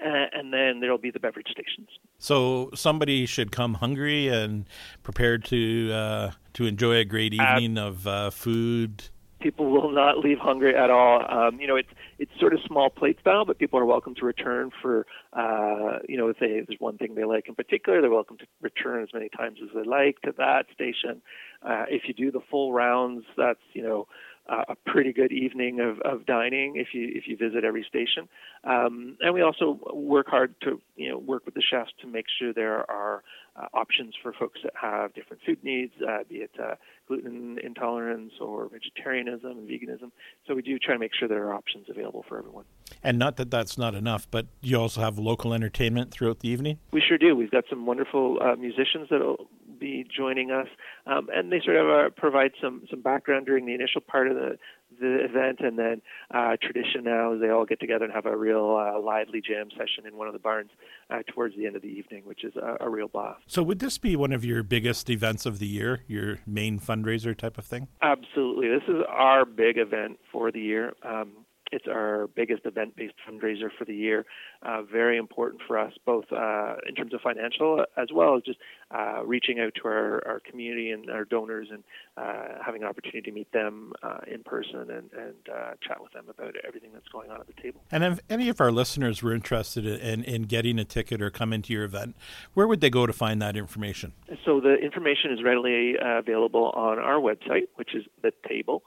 Uh, 0.03 0.25
and 0.33 0.53
then 0.53 0.79
there'll 0.79 0.97
be 0.97 1.11
the 1.11 1.19
beverage 1.19 1.47
stations. 1.49 1.89
So 2.17 2.69
somebody 2.73 3.25
should 3.25 3.51
come 3.51 3.75
hungry 3.75 4.27
and 4.27 4.65
prepared 5.03 5.45
to 5.45 5.91
uh, 5.91 6.31
to 6.53 6.65
enjoy 6.65 6.95
a 6.95 7.05
great 7.05 7.33
evening 7.33 7.77
of 7.77 8.33
food 8.33 9.09
people 9.39 9.69
will 9.69 9.91
not 9.91 10.19
leave 10.19 10.37
hungry 10.37 10.75
at 10.75 10.89
all. 10.89 11.25
Um, 11.29 11.59
you 11.59 11.67
know, 11.67 11.75
it's 11.75 11.89
it's 12.17 12.31
sort 12.39 12.53
of 12.53 12.59
small 12.65 12.89
plate 12.89 13.19
style, 13.19 13.45
but 13.45 13.57
people 13.57 13.79
are 13.79 13.85
welcome 13.85 14.13
to 14.15 14.25
return 14.25 14.71
for 14.81 15.05
uh, 15.33 15.99
you 16.07 16.17
know 16.17 16.27
if, 16.27 16.39
they, 16.39 16.47
if 16.47 16.67
there's 16.67 16.79
one 16.79 16.97
thing 16.97 17.15
they 17.15 17.23
like 17.23 17.47
in 17.47 17.55
particular, 17.55 18.01
they're 18.01 18.09
welcome 18.09 18.37
to 18.37 18.45
return 18.61 19.03
as 19.03 19.09
many 19.13 19.29
times 19.29 19.59
as 19.63 19.69
they 19.73 19.83
like 19.83 20.21
to 20.21 20.33
that 20.37 20.65
station. 20.73 21.21
Uh, 21.63 21.85
if 21.89 22.03
you 22.07 22.13
do 22.13 22.31
the 22.31 22.41
full 22.51 22.73
rounds, 22.73 23.23
that's 23.37 23.59
you 23.73 23.81
know 23.81 24.07
uh, 24.49 24.63
a 24.69 24.75
pretty 24.89 25.13
good 25.13 25.31
evening 25.31 25.79
of, 25.79 25.99
of 26.01 26.25
dining 26.25 26.73
if 26.75 26.87
you 26.93 27.11
if 27.13 27.27
you 27.27 27.37
visit 27.37 27.63
every 27.63 27.85
station. 27.87 28.27
Um, 28.63 29.17
and 29.21 29.33
we 29.33 29.41
also 29.41 29.79
work 29.93 30.27
hard 30.27 30.55
to 30.61 30.81
you 30.95 31.09
know 31.09 31.17
work 31.17 31.45
with 31.45 31.53
the 31.53 31.61
chefs 31.61 31.91
to 32.01 32.07
make 32.07 32.25
sure 32.39 32.53
there 32.53 32.89
are 32.89 33.23
uh, 33.55 33.67
options 33.73 34.13
for 34.21 34.33
folks 34.33 34.59
that 34.63 34.73
have 34.79 35.13
different 35.13 35.41
food 35.45 35.63
needs, 35.63 35.93
uh, 36.07 36.19
be 36.27 36.37
it 36.37 36.51
uh, 36.61 36.75
gluten 37.07 37.57
intolerance 37.63 38.33
or 38.39 38.69
vegetarianism 38.69 39.51
and 39.51 39.69
veganism. 39.69 40.11
So 40.47 40.55
we 40.55 40.61
do 40.61 40.79
try 40.79 40.93
to 40.93 40.99
make 40.99 41.11
sure 41.13 41.27
there 41.27 41.45
are 41.47 41.53
options 41.53 41.87
available 41.89 42.23
for 42.27 42.37
everyone. 42.37 42.65
And 43.03 43.19
not 43.19 43.37
that 43.37 43.51
that's 43.51 43.77
not 43.77 43.95
enough, 43.95 44.27
but 44.31 44.47
you 44.61 44.79
also 44.79 45.01
have 45.01 45.17
local 45.17 45.53
entertainment 45.53 46.11
throughout 46.11 46.39
the 46.39 46.49
evening. 46.49 46.79
We 46.91 47.01
sure 47.01 47.17
do. 47.17 47.35
We've 47.35 47.51
got 47.51 47.65
some 47.69 47.85
wonderful 47.85 48.39
uh, 48.41 48.55
musicians 48.55 49.09
that 49.09 49.19
will 49.19 49.47
be 49.79 50.05
joining 50.15 50.51
us, 50.51 50.67
um, 51.05 51.27
and 51.33 51.51
they 51.51 51.61
sort 51.63 51.77
of 51.77 51.87
uh, 51.89 52.09
provide 52.15 52.51
some 52.61 52.83
some 52.89 53.01
background 53.01 53.45
during 53.45 53.65
the 53.65 53.73
initial 53.73 54.01
part 54.01 54.27
of 54.27 54.35
the 54.35 54.57
the 54.99 55.23
event, 55.23 55.59
and 55.59 55.77
then 55.77 56.01
uh, 56.33 56.57
tradition 56.61 57.03
now 57.03 57.33
is 57.33 57.41
they 57.41 57.49
all 57.49 57.65
get 57.65 57.79
together 57.79 58.05
and 58.05 58.13
have 58.13 58.25
a 58.25 58.35
real 58.35 58.75
uh, 58.75 58.99
lively 58.99 59.41
jam 59.41 59.69
session 59.71 60.05
in 60.07 60.17
one 60.17 60.27
of 60.27 60.33
the 60.33 60.39
barns 60.39 60.71
uh, 61.09 61.19
towards 61.27 61.55
the 61.55 61.65
end 61.65 61.75
of 61.75 61.81
the 61.81 61.87
evening, 61.87 62.23
which 62.25 62.43
is 62.43 62.55
a, 62.55 62.77
a, 62.81 62.89
real 62.89 63.07
blast. 63.07 63.41
So, 63.47 63.61
would 63.63 63.79
this 63.79 63.97
be 63.97 64.15
one 64.15 64.31
of 64.31 64.43
your 64.43 64.63
biggest 64.63 65.09
events 65.09 65.45
of 65.45 65.59
the 65.59 65.67
year, 65.67 66.03
your 66.07 66.39
main 66.45 66.79
fundraiser 66.79 67.37
type 67.37 67.57
of 67.57 67.65
thing? 67.65 67.87
Absolutely, 68.01 68.67
this 68.67 68.83
is 68.87 69.03
our 69.07 69.45
big 69.45 69.77
event 69.77 70.19
for 70.31 70.51
the 70.51 70.59
year. 70.59 70.93
Um, 71.03 71.45
it's 71.71 71.87
our 71.87 72.27
biggest 72.35 72.65
event 72.65 72.95
based 72.95 73.15
fundraiser 73.27 73.69
for 73.77 73.85
the 73.85 73.95
year. 73.95 74.25
Uh, 74.63 74.81
very 74.81 75.17
important 75.17 75.61
for 75.67 75.77
us, 75.77 75.93
both 76.05 76.25
uh, 76.31 76.75
in 76.87 76.95
terms 76.95 77.13
of 77.13 77.21
financial 77.21 77.85
as 77.97 78.09
well 78.13 78.35
as 78.35 78.43
just 78.43 78.59
uh, 78.91 79.21
reaching 79.25 79.59
out 79.59 79.73
to 79.75 79.87
our, 79.87 80.25
our 80.27 80.39
community 80.39 80.91
and 80.91 81.09
our 81.09 81.25
donors 81.25 81.67
and 81.71 81.83
uh, 82.17 82.61
having 82.65 82.81
an 82.81 82.87
opportunity 82.87 83.21
to 83.21 83.31
meet 83.31 83.51
them 83.51 83.93
uh, 84.03 84.19
in 84.31 84.43
person 84.43 84.81
and, 84.89 85.09
and 85.13 85.35
uh, 85.53 85.71
chat 85.81 86.01
with 86.01 86.11
them 86.13 86.25
about 86.29 86.55
everything 86.67 86.89
that's 86.93 87.07
going 87.09 87.29
on 87.29 87.39
at 87.39 87.47
the 87.47 87.61
table. 87.61 87.81
And 87.91 88.03
if 88.03 88.19
any 88.29 88.49
of 88.49 88.59
our 88.59 88.71
listeners 88.71 89.21
were 89.21 89.33
interested 89.33 89.85
in, 89.85 90.23
in 90.23 90.43
getting 90.43 90.79
a 90.79 90.85
ticket 90.85 91.21
or 91.21 91.29
coming 91.29 91.61
to 91.63 91.73
your 91.73 91.83
event, 91.83 92.15
where 92.53 92.67
would 92.67 92.81
they 92.81 92.89
go 92.89 93.05
to 93.05 93.13
find 93.13 93.41
that 93.41 93.55
information? 93.55 94.13
So 94.45 94.59
the 94.59 94.75
information 94.75 95.31
is 95.31 95.43
readily 95.43 95.95
available 96.01 96.71
on 96.75 96.99
our 96.99 97.19
website, 97.19 97.67
which 97.75 97.95
is 97.95 98.05
the 98.21 98.31
table 98.47 98.83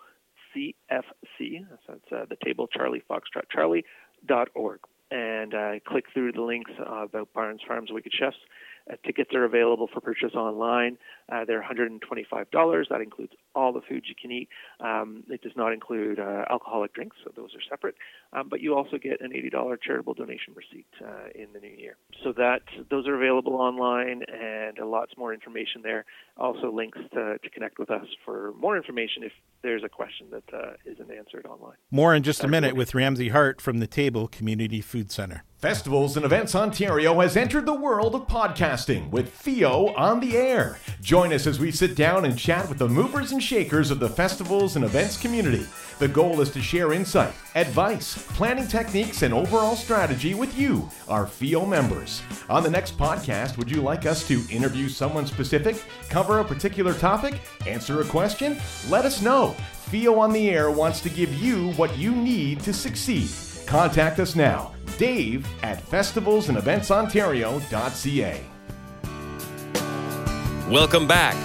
CFC, 0.55 1.67
so 1.87 1.95
it's 1.95 2.13
uh, 2.13 2.25
the 2.29 2.37
table 2.45 2.67
Charlie 2.67 3.03
Foxtrot 3.09 3.45
Charlie 3.51 3.85
dot 4.27 4.49
org, 4.55 4.81
and 5.11 5.55
uh, 5.55 5.73
click 5.87 6.05
through 6.13 6.33
the 6.33 6.43
links 6.43 6.71
uh, 6.79 7.05
about 7.05 7.33
Barns 7.33 7.61
Farms 7.67 7.91
Wicked 7.93 8.13
Chefs. 8.19 8.37
Uh, 8.91 8.97
tickets 9.07 9.31
are 9.35 9.45
available 9.45 9.89
for 9.93 10.01
purchase 10.01 10.35
online. 10.35 10.99
Uh, 11.31 11.45
they're 11.45 11.63
$125. 11.63 12.89
That 12.89 13.01
includes 13.01 13.33
all 13.55 13.73
the 13.73 13.81
food 13.81 14.05
you 14.09 14.15
can 14.21 14.33
eat. 14.33 14.49
Um, 14.81 15.23
it 15.29 15.43
does 15.43 15.53
not 15.55 15.73
include 15.73 16.19
uh, 16.19 16.45
alcoholic 16.51 16.93
drinks, 16.93 17.17
so 17.23 17.31
those 17.37 17.55
are 17.55 17.61
separate. 17.69 17.95
Um, 18.33 18.49
but 18.49 18.61
you 18.61 18.75
also 18.75 18.97
get 18.97 19.21
an 19.21 19.33
$80 19.33 19.77
charitable 19.83 20.15
donation 20.15 20.55
receipt 20.55 20.87
uh, 21.05 21.29
in 21.35 21.49
the 21.53 21.61
new 21.61 21.75
year. 21.77 21.97
So 22.25 22.33
that 22.33 22.63
those 22.91 23.07
are 23.07 23.15
available 23.15 23.55
online, 23.55 24.23
and 24.33 24.79
lots 24.79 25.13
more 25.17 25.35
information 25.35 25.83
there. 25.83 26.05
Also 26.39 26.73
links 26.73 26.99
to, 27.13 27.39
to 27.39 27.51
connect 27.51 27.79
with 27.79 27.91
us 27.91 28.07
for 28.25 28.55
more 28.59 28.77
information 28.77 29.23
if 29.23 29.33
there's 29.63 29.85
a 29.85 29.89
question 29.89 30.29
that 30.31 30.45
uh, 30.55 30.73
not 30.99 31.17
answered 31.17 31.47
online. 31.47 31.77
More 31.91 32.15
in 32.15 32.23
just 32.23 32.43
a 32.43 32.49
minute 32.49 32.75
with 32.75 32.95
Ramsey 32.95 33.29
Hart 33.29 33.61
from 33.61 33.81
the 33.81 33.87
Table 33.87 34.29
Community 34.29 34.81
Food 34.81 35.11
Center. 35.11 35.45
Festivals 35.59 36.17
and 36.17 36.25
Events 36.25 36.57
Ontario 36.57 37.21
has 37.21 37.37
entered 37.37 37.67
the 37.67 37.75
world 37.75 38.17
of 38.17 38.27
podcasting 38.27 39.11
with 39.11 39.29
FEO 39.29 39.95
on 39.97 40.19
the 40.19 40.37
Air. 40.37 40.79
Join 41.01 41.33
us 41.33 41.47
as 41.47 41.61
we 41.61 41.71
sit 41.71 41.95
down 41.95 42.25
and 42.25 42.37
chat 42.37 42.69
with 42.69 42.79
the 42.79 42.89
movers 42.89 43.31
and 43.31 43.41
shakers 43.41 43.93
of 43.93 44.01
the 44.01 44.09
festivals 44.09 44.75
and 44.75 44.85
events 44.85 45.17
community. 45.17 45.65
The 46.03 46.09
goal 46.09 46.41
is 46.41 46.51
to 46.51 46.61
share 46.61 46.93
insight, 46.93 47.33
advice, 47.55 48.27
planning 48.33 48.67
techniques, 48.67 49.23
and 49.23 49.33
overall 49.33 49.77
strategy 49.77 50.35
with 50.35 50.59
you, 50.59 50.91
our 51.07 51.29
FEO 51.29 51.65
members. 51.65 52.23
On 52.51 52.65
the 52.65 52.71
next 52.71 52.99
podcast, 52.99 53.57
would 53.57 53.71
you 53.71 53.81
like 53.81 54.05
us 54.05 54.27
to 54.27 54.43
interview 54.51 54.89
someone 54.89 55.27
specific, 55.27 55.81
cover 56.09 56.41
a 56.41 56.45
particular 56.45 56.93
topic, 56.93 57.41
answer 57.69 58.01
a 58.01 58.05
question? 58.05 58.59
Let 58.89 59.05
us 59.05 59.23
know. 59.23 59.55
FEO 59.91 60.19
on 60.19 60.33
the 60.33 60.51
Air 60.51 60.73
wants 60.73 61.01
to 61.03 61.09
give 61.09 61.33
you 61.35 61.71
what 61.75 61.97
you 61.97 62.11
need 62.11 62.59
to 62.63 62.73
succeed. 62.73 63.31
Contact 63.69 64.19
us 64.19 64.35
now, 64.35 64.75
Dave 64.99 65.47
at 65.63 65.81
festivalsandeventsontario.ca. 65.87 68.41
Welcome 70.69 71.07
back. 71.07 71.37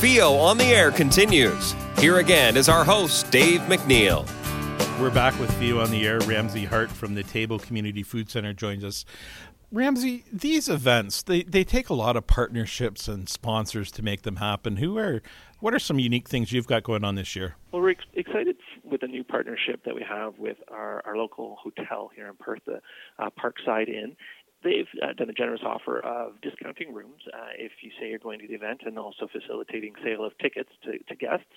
FEO 0.00 0.32
on 0.32 0.56
the 0.56 0.64
Air 0.64 0.92
continues. 0.92 1.74
Here 2.00 2.18
again 2.18 2.56
is 2.56 2.68
our 2.68 2.84
host, 2.84 3.28
Dave 3.32 3.60
MacNeil. 3.62 4.24
We're 5.00 5.10
back 5.10 5.36
with 5.40 5.50
FEO 5.58 5.80
on 5.80 5.90
the 5.90 6.06
Air. 6.06 6.20
Ramsey 6.20 6.64
Hart 6.64 6.92
from 6.92 7.16
the 7.16 7.24
Table 7.24 7.58
Community 7.58 8.04
Food 8.04 8.30
Center 8.30 8.52
joins 8.52 8.84
us. 8.84 9.04
Ramsey, 9.72 10.24
these 10.32 10.68
events 10.68 11.24
they, 11.24 11.42
they 11.42 11.64
take 11.64 11.88
a 11.88 11.94
lot 11.94 12.16
of 12.16 12.24
partnerships 12.28 13.08
and 13.08 13.28
sponsors 13.28 13.90
to 13.90 14.02
make 14.02 14.22
them 14.22 14.36
happen. 14.36 14.76
Who 14.76 14.96
are 14.96 15.22
what 15.58 15.74
are 15.74 15.80
some 15.80 15.98
unique 15.98 16.28
things 16.28 16.52
you've 16.52 16.68
got 16.68 16.84
going 16.84 17.02
on 17.02 17.16
this 17.16 17.34
year? 17.34 17.56
Well, 17.72 17.82
we're 17.82 17.90
ex- 17.90 18.04
excited 18.14 18.58
with 18.84 19.02
a 19.02 19.08
new 19.08 19.24
partnership 19.24 19.84
that 19.84 19.96
we 19.96 20.04
have 20.08 20.38
with 20.38 20.58
our, 20.68 21.02
our 21.04 21.16
local 21.16 21.56
hotel 21.60 22.12
here 22.14 22.28
in 22.28 22.36
Perth, 22.36 22.62
the 22.64 22.80
uh, 23.18 23.30
Parkside 23.36 23.88
Inn. 23.88 24.14
They've 24.62 24.86
uh, 25.02 25.14
done 25.14 25.30
a 25.30 25.32
generous 25.32 25.62
offer 25.64 25.98
of 25.98 26.40
discounting 26.42 26.94
rooms 26.94 27.22
uh, 27.34 27.48
if 27.58 27.72
you 27.82 27.90
say 28.00 28.08
you're 28.08 28.20
going 28.20 28.38
to 28.38 28.46
the 28.46 28.54
event 28.54 28.82
and 28.86 28.98
also 28.98 29.26
facilitating 29.26 29.94
sale 30.04 30.24
of 30.24 30.38
tickets 30.38 30.70
to, 30.84 30.98
to 30.98 31.16
guests. 31.16 31.50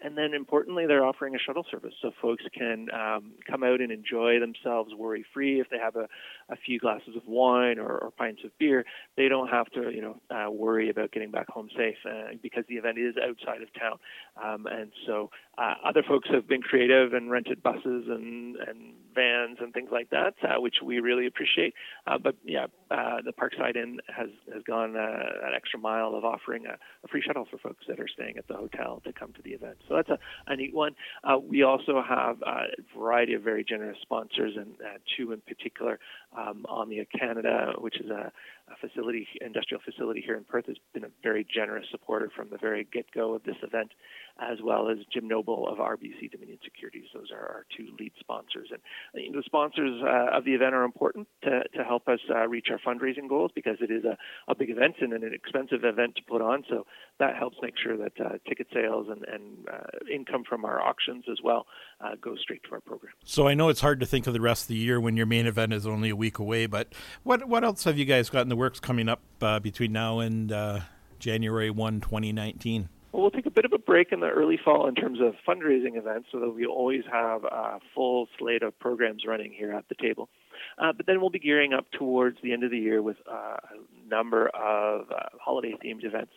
And 0.00 0.16
then 0.16 0.32
importantly, 0.32 0.86
they're 0.86 1.04
offering 1.04 1.34
a 1.34 1.38
shuttle 1.38 1.64
service 1.70 1.94
so 2.00 2.12
folks 2.22 2.44
can 2.56 2.86
um, 2.92 3.32
come 3.50 3.64
out 3.64 3.80
and 3.80 3.90
enjoy 3.90 4.38
themselves 4.38 4.94
worry 4.94 5.24
free. 5.34 5.60
If 5.60 5.70
they 5.70 5.78
have 5.78 5.96
a, 5.96 6.08
a 6.48 6.56
few 6.56 6.78
glasses 6.78 7.16
of 7.16 7.22
wine 7.26 7.78
or, 7.78 7.98
or 7.98 8.10
pints 8.12 8.42
of 8.44 8.56
beer, 8.58 8.84
they 9.16 9.28
don't 9.28 9.48
have 9.48 9.66
to, 9.70 9.90
you 9.90 10.02
know, 10.02 10.20
uh, 10.30 10.50
worry 10.50 10.88
about 10.88 11.10
getting 11.10 11.30
back 11.30 11.48
home 11.48 11.68
safe 11.76 11.96
uh, 12.08 12.34
because 12.40 12.64
the 12.68 12.76
event 12.76 12.98
is 12.98 13.14
outside 13.16 13.62
of 13.62 13.68
town. 13.74 13.98
Um, 14.42 14.66
and 14.66 14.92
so 15.06 15.30
uh, 15.58 15.74
other 15.84 16.04
folks 16.06 16.28
have 16.30 16.46
been 16.46 16.62
creative 16.62 17.12
and 17.12 17.30
rented 17.30 17.62
buses 17.62 18.04
and, 18.08 18.56
and 18.56 18.94
vans 19.14 19.58
and 19.60 19.74
things 19.74 19.88
like 19.90 20.10
that, 20.10 20.34
uh, 20.44 20.60
which 20.60 20.76
we 20.84 21.00
really 21.00 21.26
appreciate. 21.26 21.74
Uh, 22.06 22.18
but 22.18 22.36
yeah, 22.44 22.66
uh, 22.92 23.16
the 23.24 23.32
Parkside 23.32 23.76
Inn 23.76 23.98
has 24.16 24.28
has 24.54 24.62
gone 24.62 24.94
an 24.96 25.52
extra 25.56 25.78
mile 25.78 26.14
of 26.14 26.24
offering 26.24 26.66
a, 26.66 26.74
a 27.04 27.08
free 27.08 27.22
shuttle 27.26 27.46
for 27.50 27.58
folks 27.58 27.84
that 27.88 27.98
are 27.98 28.08
staying 28.08 28.36
at 28.38 28.46
the 28.46 28.54
hotel 28.54 29.02
to 29.04 29.12
come 29.12 29.32
to 29.32 29.42
the 29.42 29.50
event. 29.50 29.76
So 29.88 29.96
that's 29.96 30.08
a, 30.10 30.18
a 30.46 30.56
neat 30.56 30.74
one. 30.74 30.94
Uh, 31.24 31.38
we 31.38 31.62
also 31.62 32.02
have 32.06 32.42
a 32.42 32.66
variety 32.96 33.34
of 33.34 33.42
very 33.42 33.64
generous 33.64 33.98
sponsors, 34.02 34.54
and 34.56 34.74
uh, 34.84 34.98
two 35.16 35.32
in 35.32 35.40
particular, 35.40 35.98
um, 36.36 36.66
Omya 36.68 37.06
Canada, 37.18 37.72
which 37.78 38.00
is 38.00 38.10
a, 38.10 38.12
a 38.12 38.32
facility, 38.80 39.26
industrial 39.40 39.80
facility 39.84 40.22
here 40.24 40.36
in 40.36 40.44
Perth, 40.44 40.66
has 40.66 40.76
been 40.92 41.04
a 41.04 41.10
very 41.22 41.46
generous 41.52 41.86
supporter 41.90 42.30
from 42.34 42.48
the 42.50 42.58
very 42.58 42.86
get-go 42.92 43.34
of 43.34 43.42
this 43.44 43.56
event, 43.62 43.92
as 44.38 44.58
well 44.62 44.88
as 44.88 44.98
Jim 45.12 45.28
Noble 45.28 45.68
of 45.68 45.78
RBC 45.78 46.30
Dominion 46.30 46.58
Securities. 46.62 47.06
Those 47.14 47.30
are 47.32 47.40
our 47.40 47.66
two 47.76 47.88
lead 47.98 48.12
sponsors, 48.20 48.68
and 48.70 48.80
you 49.14 49.32
know, 49.32 49.38
the 49.38 49.44
sponsors 49.44 50.02
uh, 50.02 50.36
of 50.36 50.44
the 50.44 50.54
event 50.54 50.74
are 50.74 50.84
important 50.84 51.28
to, 51.44 51.62
to 51.76 51.84
help 51.84 52.08
us 52.08 52.20
uh, 52.30 52.46
reach 52.46 52.68
our 52.70 52.78
fundraising 52.78 53.28
goals 53.28 53.50
because 53.54 53.76
it 53.80 53.90
is 53.90 54.04
a, 54.04 54.16
a 54.48 54.54
big 54.54 54.70
event 54.70 54.96
and 55.00 55.12
an 55.12 55.32
expensive 55.32 55.84
event 55.84 56.16
to 56.16 56.22
put 56.22 56.42
on. 56.42 56.64
So 56.68 56.86
that 57.18 57.36
helps 57.36 57.56
make 57.62 57.74
sure 57.82 57.96
that 57.96 58.12
uh, 58.20 58.38
ticket 58.48 58.68
sales 58.72 59.06
and, 59.10 59.24
and 59.24 59.68
uh, 59.68 60.12
income 60.12 60.44
from 60.48 60.64
our 60.64 60.80
auctions 60.80 61.24
as 61.30 61.38
well 61.42 61.66
uh, 62.00 62.14
goes 62.20 62.38
straight 62.40 62.62
to 62.64 62.72
our 62.72 62.80
program. 62.80 63.12
So 63.24 63.48
I 63.48 63.54
know 63.54 63.68
it's 63.68 63.80
hard 63.80 64.00
to 64.00 64.06
think 64.06 64.26
of 64.26 64.32
the 64.32 64.40
rest 64.40 64.64
of 64.64 64.68
the 64.68 64.76
year 64.76 65.00
when 65.00 65.16
your 65.16 65.26
main 65.26 65.46
event 65.46 65.72
is 65.72 65.86
only 65.86 66.10
a 66.10 66.16
week 66.16 66.38
away, 66.38 66.66
but 66.66 66.92
what 67.22 67.48
what 67.48 67.64
else 67.64 67.84
have 67.84 67.98
you 67.98 68.04
guys 68.04 68.30
got 68.30 68.42
in 68.42 68.48
the 68.48 68.56
works 68.58 68.80
coming 68.80 69.08
up 69.08 69.20
uh, 69.40 69.60
between 69.60 69.92
now 69.92 70.18
and 70.18 70.52
uh, 70.52 70.80
January 71.18 71.70
1, 71.70 72.00
2019? 72.00 72.88
Well, 73.12 73.22
we'll 73.22 73.30
take 73.30 73.46
a 73.46 73.50
bit 73.50 73.64
of 73.64 73.72
a 73.72 73.78
break 73.78 74.12
in 74.12 74.20
the 74.20 74.28
early 74.28 74.58
fall 74.62 74.86
in 74.86 74.94
terms 74.94 75.18
of 75.20 75.34
fundraising 75.46 75.96
events 75.96 76.28
so 76.30 76.40
that 76.40 76.50
we 76.50 76.66
always 76.66 77.04
have 77.10 77.44
a 77.44 77.78
full 77.94 78.28
slate 78.38 78.62
of 78.62 78.78
programs 78.78 79.24
running 79.26 79.52
here 79.52 79.72
at 79.72 79.88
the 79.88 79.94
table. 79.94 80.28
Uh, 80.76 80.92
but 80.92 81.06
then 81.06 81.20
we'll 81.20 81.30
be 81.30 81.38
gearing 81.38 81.72
up 81.72 81.86
towards 81.92 82.36
the 82.42 82.52
end 82.52 82.64
of 82.64 82.70
the 82.70 82.78
year 82.78 83.00
with 83.00 83.16
uh, 83.30 83.56
a 83.56 84.08
number 84.08 84.48
of 84.48 85.06
uh, 85.10 85.28
holiday 85.40 85.74
themed 85.82 86.04
events. 86.04 86.32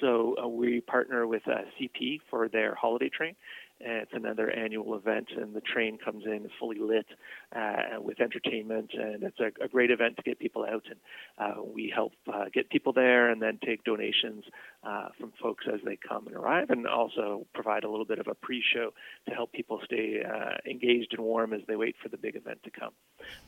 So 0.00 0.36
uh, 0.42 0.48
we 0.48 0.80
partner 0.80 1.26
with 1.26 1.42
uh, 1.46 1.62
CP 1.80 2.20
for 2.30 2.48
their 2.48 2.74
holiday 2.74 3.08
train. 3.08 3.34
It's 3.84 4.12
another 4.14 4.50
annual 4.50 4.94
event, 4.94 5.28
and 5.36 5.54
the 5.54 5.60
train 5.60 5.98
comes 5.98 6.24
in 6.24 6.48
fully 6.58 6.78
lit 6.78 7.06
uh, 7.54 8.00
with 8.00 8.20
entertainment, 8.20 8.92
and 8.94 9.22
it's 9.22 9.40
a, 9.40 9.64
a, 9.64 9.68
great 9.68 9.90
event 9.90 10.16
to 10.16 10.22
get 10.22 10.38
people 10.38 10.64
out. 10.64 10.84
And 10.88 11.00
uh, 11.38 11.62
we 11.62 11.92
help 11.94 12.12
uh, 12.32 12.44
get 12.52 12.70
people 12.70 12.92
there, 12.92 13.30
and 13.30 13.42
then 13.42 13.58
take 13.64 13.82
donations 13.84 14.44
uh, 14.84 15.08
from 15.18 15.32
folks 15.42 15.64
as 15.72 15.80
they 15.84 15.96
come 15.96 16.26
and 16.28 16.36
arrive, 16.36 16.70
and 16.70 16.86
also 16.86 17.46
provide 17.54 17.84
a 17.84 17.90
little 17.90 18.06
bit 18.06 18.18
of 18.18 18.28
a 18.28 18.34
pre-show 18.34 18.92
to 19.28 19.34
help 19.34 19.52
people 19.52 19.80
stay 19.84 20.22
uh, 20.22 20.58
engaged 20.68 21.12
and 21.12 21.22
warm 21.22 21.52
as 21.52 21.62
they 21.66 21.76
wait 21.76 21.96
for 22.02 22.08
the 22.08 22.16
big 22.16 22.36
event 22.36 22.62
to 22.62 22.70
come. 22.70 22.92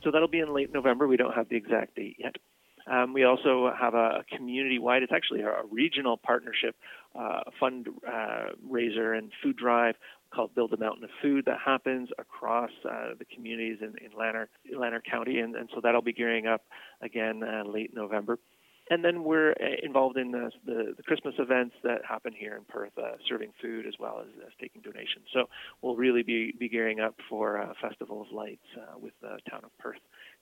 So 0.03 0.11
that'll 0.11 0.27
be 0.27 0.39
in 0.39 0.53
late 0.53 0.73
November. 0.73 1.07
We 1.07 1.17
don't 1.17 1.33
have 1.33 1.49
the 1.49 1.55
exact 1.55 1.95
date 1.95 2.17
yet. 2.19 2.35
Um, 2.87 3.13
we 3.13 3.23
also 3.23 3.71
have 3.77 3.95
a, 3.95 4.23
community-wide, 4.35 5.01
it's 5.01 5.11
actually 5.11 5.41
a, 5.41 5.63
regional 5.71 6.17
partnership 6.17 6.75
uh, 7.15 7.41
fundraiser 7.59 9.17
and 9.17 9.31
food 9.41 9.57
drive 9.57 9.95
called 10.35 10.53
Build 10.53 10.73
a 10.73 10.77
Mountain 10.77 11.05
of 11.05 11.09
Food 11.21 11.45
that 11.45 11.59
happens 11.63 12.09
across 12.19 12.71
uh, 12.89 13.09
the 13.17 13.25
communities 13.25 13.77
in, 13.81 13.95
in 14.03 14.17
Lanark, 14.17 14.49
Lanark 14.77 15.05
County, 15.09 15.39
and, 15.39 15.55
and, 15.55 15.69
so 15.73 15.81
that'll 15.81 16.01
be 16.01 16.13
gearing 16.13 16.45
up 16.47 16.61
again 17.01 17.41
uh, 17.43 17.63
late 17.63 17.93
November. 17.93 18.37
And 18.89 19.03
then 19.03 19.23
we're 19.23 19.51
uh, 19.53 19.81
involved 19.81 20.17
in 20.17 20.31
the, 20.31 20.51
the, 20.65 20.93
the, 20.95 21.03
Christmas 21.03 21.33
events 21.39 21.73
that 21.83 22.05
happen 22.07 22.33
here 22.37 22.55
in 22.55 22.65
Perth, 22.65 22.91
uh, 22.97 23.13
serving 23.27 23.51
food 23.59 23.87
as 23.87 23.95
well 23.99 24.19
as, 24.21 24.27
as, 24.45 24.53
taking 24.61 24.81
donations. 24.81 25.25
So 25.33 25.45
we'll 25.81 25.95
really 25.95 26.21
be, 26.21 26.53
be 26.59 26.69
gearing 26.69 26.99
up 26.99 27.15
for 27.27 27.59
uh, 27.59 27.73
Festival 27.81 28.21
of 28.21 28.31
Lights 28.31 28.67
uh, 28.77 28.99
with 28.99 29.13
the 29.21 29.39
town 29.49 29.61
of 29.63 29.75
Perth 29.79 29.97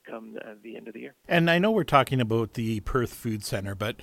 come 0.09 0.37
the 0.61 0.75
end 0.75 0.89
of 0.89 0.93
the 0.93 0.99
year. 0.99 1.13
And 1.29 1.49
I 1.49 1.59
know 1.59 1.71
we're 1.71 1.85
talking 1.85 2.19
about 2.19 2.55
the 2.55 2.81
Perth 2.81 3.13
Food 3.13 3.45
Center, 3.45 3.73
but 3.73 4.01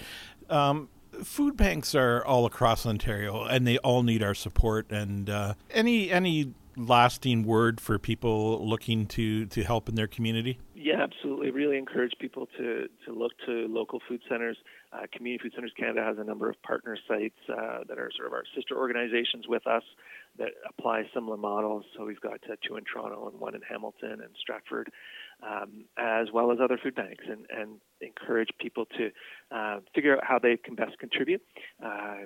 um, 0.49 0.89
food 1.25 1.57
banks 1.57 1.95
are 1.95 2.25
all 2.25 2.47
across 2.47 2.87
Ontario, 2.87 3.45
and 3.45 3.67
they 3.67 3.79
all 3.79 4.03
need 4.03 4.23
our 4.23 4.35
support. 4.35 4.91
And 4.91 5.29
uh, 5.29 5.55
any 5.71 6.11
any 6.11 6.55
lasting 6.77 7.45
word 7.45 7.81
for 7.81 7.99
people 7.99 8.67
looking 8.67 9.07
to 9.07 9.47
to 9.47 9.63
help 9.63 9.89
in 9.89 9.95
their 9.95 10.07
community? 10.07 10.59
Yeah, 10.75 11.03
absolutely. 11.03 11.51
Really 11.51 11.79
encourage 11.79 12.13
people 12.19 12.49
to 12.59 12.89
to 13.07 13.13
look 13.13 13.33
to 13.47 13.67
local 13.69 14.01
food 14.09 14.23
centers. 14.29 14.57
Uh, 14.93 15.03
Community 15.13 15.43
Food 15.43 15.53
Centers 15.55 15.73
Canada 15.79 16.03
has 16.03 16.19
a 16.19 16.25
number 16.25 16.51
of 16.51 16.61
partner 16.63 16.99
sites 17.07 17.39
uh, 17.49 17.85
that 17.87 17.99
are 17.99 18.11
sort 18.17 18.27
of 18.27 18.33
our 18.33 18.43
sister 18.57 18.77
organizations 18.77 19.47
with 19.47 19.65
us 19.67 19.85
that 20.37 20.49
apply 20.69 21.05
similar 21.15 21.37
models. 21.37 21.85
So 21.97 22.05
we've 22.05 22.21
got 22.21 22.41
uh, 22.51 22.57
two 22.67 22.77
in 22.77 22.83
Toronto 22.85 23.29
and 23.29 23.39
one 23.39 23.55
in 23.55 23.63
Hamilton 23.63 24.21
and 24.21 24.31
Stratford 24.41 24.91
um, 25.43 25.85
as 25.97 26.29
well 26.33 26.53
as 26.53 26.59
other 26.63 26.79
food 26.83 26.95
banks, 26.95 27.25
and, 27.29 27.47
and 27.51 27.81
encourage 28.01 28.51
people 28.59 28.87
to 28.99 29.11
uh, 29.51 29.81
figure 29.95 30.17
out 30.17 30.25
how 30.25 30.39
they 30.39 30.57
can 30.57 30.75
best 30.75 30.99
contribute. 30.99 31.43
Uh, 31.85 32.19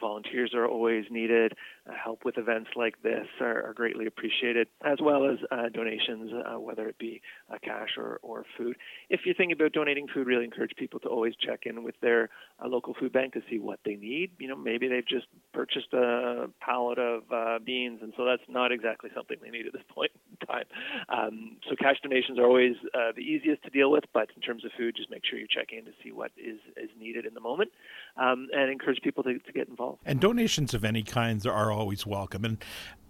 volunteers 0.00 0.52
are 0.54 0.66
always 0.66 1.04
needed. 1.10 1.52
Uh, 1.86 1.92
help 2.02 2.24
with 2.24 2.38
events 2.38 2.70
like 2.74 3.02
this 3.02 3.26
are, 3.40 3.68
are 3.68 3.74
greatly 3.74 4.06
appreciated, 4.06 4.66
as 4.84 4.98
well 5.02 5.28
as 5.28 5.38
uh, 5.50 5.68
donations, 5.68 6.30
uh, 6.32 6.58
whether 6.58 6.88
it 6.88 6.98
be 6.98 7.20
uh, 7.52 7.56
cash 7.62 7.90
or, 7.98 8.18
or 8.22 8.44
food. 8.56 8.76
If 9.10 9.20
you're 9.24 9.34
thinking 9.34 9.52
about 9.52 9.72
donating 9.72 10.06
food, 10.08 10.26
really 10.26 10.44
encourage 10.44 10.72
people 10.76 11.00
to 11.00 11.08
always 11.08 11.34
check 11.36 11.60
in 11.64 11.82
with 11.82 11.96
their 12.00 12.30
local 12.64 12.94
food 12.94 13.12
bank 13.12 13.34
to 13.34 13.42
see 13.50 13.58
what 13.58 13.80
they 13.84 13.96
need. 13.96 14.30
You 14.38 14.48
know, 14.48 14.56
maybe 14.56 14.88
they've 14.88 15.06
just 15.06 15.26
purchased 15.52 15.92
a 15.92 16.48
pallet 16.60 16.98
of 16.98 17.24
beans, 17.64 18.00
and 18.02 18.12
so 18.16 18.24
that's 18.24 18.42
not 18.48 18.72
exactly 18.72 19.10
something 19.14 19.36
they 19.42 19.50
need 19.50 19.66
at 19.66 19.72
this 19.72 19.82
point 19.94 20.10
in 20.30 20.46
time. 20.46 20.64
Um, 21.08 21.56
so 21.68 21.76
cash 21.76 21.96
donations 22.02 22.38
are 22.38 22.44
always 22.44 22.76
the 23.14 23.20
easiest 23.20 23.62
to 23.64 23.70
deal 23.70 23.90
with, 23.90 24.04
but 24.14 24.28
in 24.34 24.42
terms 24.42 24.64
of 24.64 24.70
food, 24.78 24.96
just 24.96 25.10
make 25.10 25.19
sure 25.28 25.38
you 25.38 25.46
check 25.48 25.68
in 25.72 25.84
to 25.84 25.92
see 26.02 26.12
what 26.12 26.30
is, 26.36 26.58
is 26.76 26.90
needed 26.98 27.26
in 27.26 27.34
the 27.34 27.40
moment 27.40 27.70
um, 28.16 28.48
and 28.52 28.70
encourage 28.70 29.00
people 29.02 29.22
to, 29.24 29.38
to 29.38 29.52
get 29.52 29.68
involved. 29.68 30.00
And 30.04 30.20
donations 30.20 30.74
of 30.74 30.84
any 30.84 31.02
kinds 31.02 31.46
are 31.46 31.70
always 31.70 32.06
welcome. 32.06 32.44
And 32.44 32.58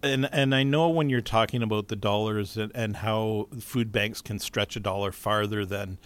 and 0.02 0.28
and 0.32 0.54
I 0.54 0.62
know 0.62 0.88
when 0.88 1.10
you're 1.10 1.20
talking 1.20 1.62
about 1.62 1.88
the 1.88 1.96
dollars 1.96 2.56
and, 2.56 2.72
and 2.74 2.96
how 2.96 3.48
food 3.60 3.92
banks 3.92 4.22
can 4.22 4.38
stretch 4.38 4.74
a 4.76 4.80
dollar 4.80 5.12
farther 5.12 5.66
than 5.66 5.98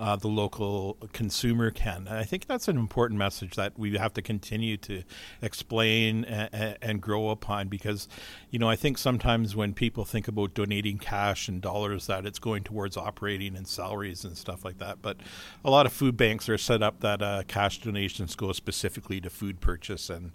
uh, 0.00 0.16
the 0.16 0.28
local 0.28 0.96
consumer 1.12 1.70
can. 1.70 2.08
I 2.08 2.24
think 2.24 2.46
that's 2.46 2.68
an 2.68 2.78
important 2.78 3.18
message 3.18 3.54
that 3.56 3.78
we 3.78 3.98
have 3.98 4.14
to 4.14 4.22
continue 4.22 4.78
to 4.78 5.02
explain 5.42 6.24
and, 6.24 6.78
and, 6.80 7.02
grow 7.02 7.28
upon 7.28 7.68
because, 7.68 8.08
you 8.50 8.58
know, 8.58 8.68
I 8.68 8.76
think 8.76 8.96
sometimes 8.96 9.54
when 9.54 9.74
people 9.74 10.06
think 10.06 10.26
about 10.26 10.54
donating 10.54 10.96
cash 10.96 11.48
and 11.48 11.60
dollars, 11.60 12.06
that 12.06 12.24
it's 12.24 12.38
going 12.38 12.64
towards 12.64 12.96
operating 12.96 13.54
and 13.54 13.68
salaries 13.68 14.24
and 14.24 14.38
stuff 14.38 14.64
like 14.64 14.78
that. 14.78 15.02
But 15.02 15.18
a 15.64 15.70
lot 15.70 15.84
of 15.84 15.92
food 15.92 16.16
banks 16.16 16.48
are 16.48 16.58
set 16.58 16.82
up 16.82 17.00
that 17.00 17.20
uh, 17.20 17.42
cash 17.46 17.82
donations 17.82 18.34
go 18.34 18.52
specifically 18.52 19.20
to 19.20 19.28
food 19.28 19.60
purchase 19.60 20.08
and 20.08 20.32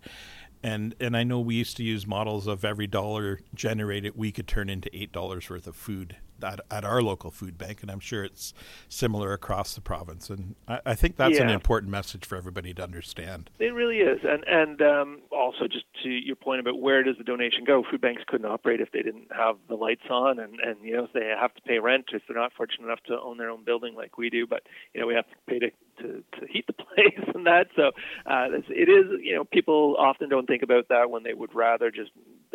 and 0.63 0.95
and 0.99 1.15
I 1.15 1.23
know 1.23 1.39
we 1.39 1.55
used 1.55 1.77
to 1.77 1.83
use 1.83 2.07
models 2.07 2.47
of 2.47 2.65
every 2.65 2.87
dollar 2.87 3.39
generated 3.53 4.13
we 4.15 4.31
could 4.31 4.47
turn 4.47 4.69
into 4.69 4.89
eight 4.95 5.11
dollars 5.11 5.49
worth 5.49 5.67
of 5.67 5.75
food 5.75 6.17
at, 6.45 6.61
at 6.71 6.85
our 6.85 7.01
local 7.01 7.31
food 7.31 7.57
bank, 7.57 7.81
and 7.81 7.91
I'm 7.91 7.99
sure 7.99 8.23
it's 8.23 8.53
similar 8.87 9.33
across 9.33 9.75
the 9.75 9.81
province. 9.81 10.29
And 10.29 10.55
I, 10.67 10.79
I 10.85 10.95
think 10.95 11.17
that's 11.17 11.35
yeah. 11.35 11.43
an 11.43 11.49
important 11.49 11.91
message 11.91 12.25
for 12.25 12.35
everybody 12.35 12.73
to 12.73 12.83
understand. 12.83 13.49
It 13.59 13.73
really 13.73 13.97
is, 13.97 14.19
and 14.23 14.43
and 14.47 14.81
um, 14.81 15.21
also 15.31 15.67
just 15.67 15.85
to 16.03 16.09
your 16.09 16.35
point 16.35 16.59
about 16.59 16.79
where 16.79 17.03
does 17.03 17.17
the 17.17 17.23
donation 17.23 17.63
go? 17.65 17.83
Food 17.89 18.01
banks 18.01 18.23
couldn't 18.27 18.45
operate 18.45 18.81
if 18.81 18.91
they 18.91 19.01
didn't 19.01 19.27
have 19.35 19.57
the 19.67 19.75
lights 19.75 20.05
on, 20.09 20.39
and 20.39 20.59
and 20.59 20.77
you 20.81 20.95
know 20.95 21.07
they 21.13 21.33
have 21.39 21.53
to 21.55 21.61
pay 21.61 21.79
rent 21.79 22.05
if 22.13 22.21
they're 22.27 22.37
not 22.37 22.53
fortunate 22.53 22.85
enough 22.85 23.03
to 23.07 23.19
own 23.19 23.37
their 23.37 23.49
own 23.49 23.63
building 23.63 23.95
like 23.95 24.17
we 24.17 24.29
do. 24.29 24.47
But 24.47 24.63
you 24.93 25.01
know 25.01 25.07
we 25.07 25.15
have 25.15 25.27
to 25.27 25.35
pay 25.47 25.59
to 25.59 25.71
to, 25.99 26.23
to 26.39 26.47
heat 26.47 26.67
the 26.67 26.73
place 26.95 27.29
and 27.33 27.45
that. 27.45 27.67
So 27.75 27.91
uh, 28.25 28.47
it 28.69 28.89
is, 28.89 29.19
you 29.21 29.35
know, 29.35 29.43
people 29.43 29.95
often 29.97 30.29
don't 30.29 30.47
think 30.47 30.63
about 30.63 30.89
that 30.89 31.09
when 31.09 31.23
they 31.23 31.33
would 31.33 31.53
rather 31.53 31.91
just 31.91 32.11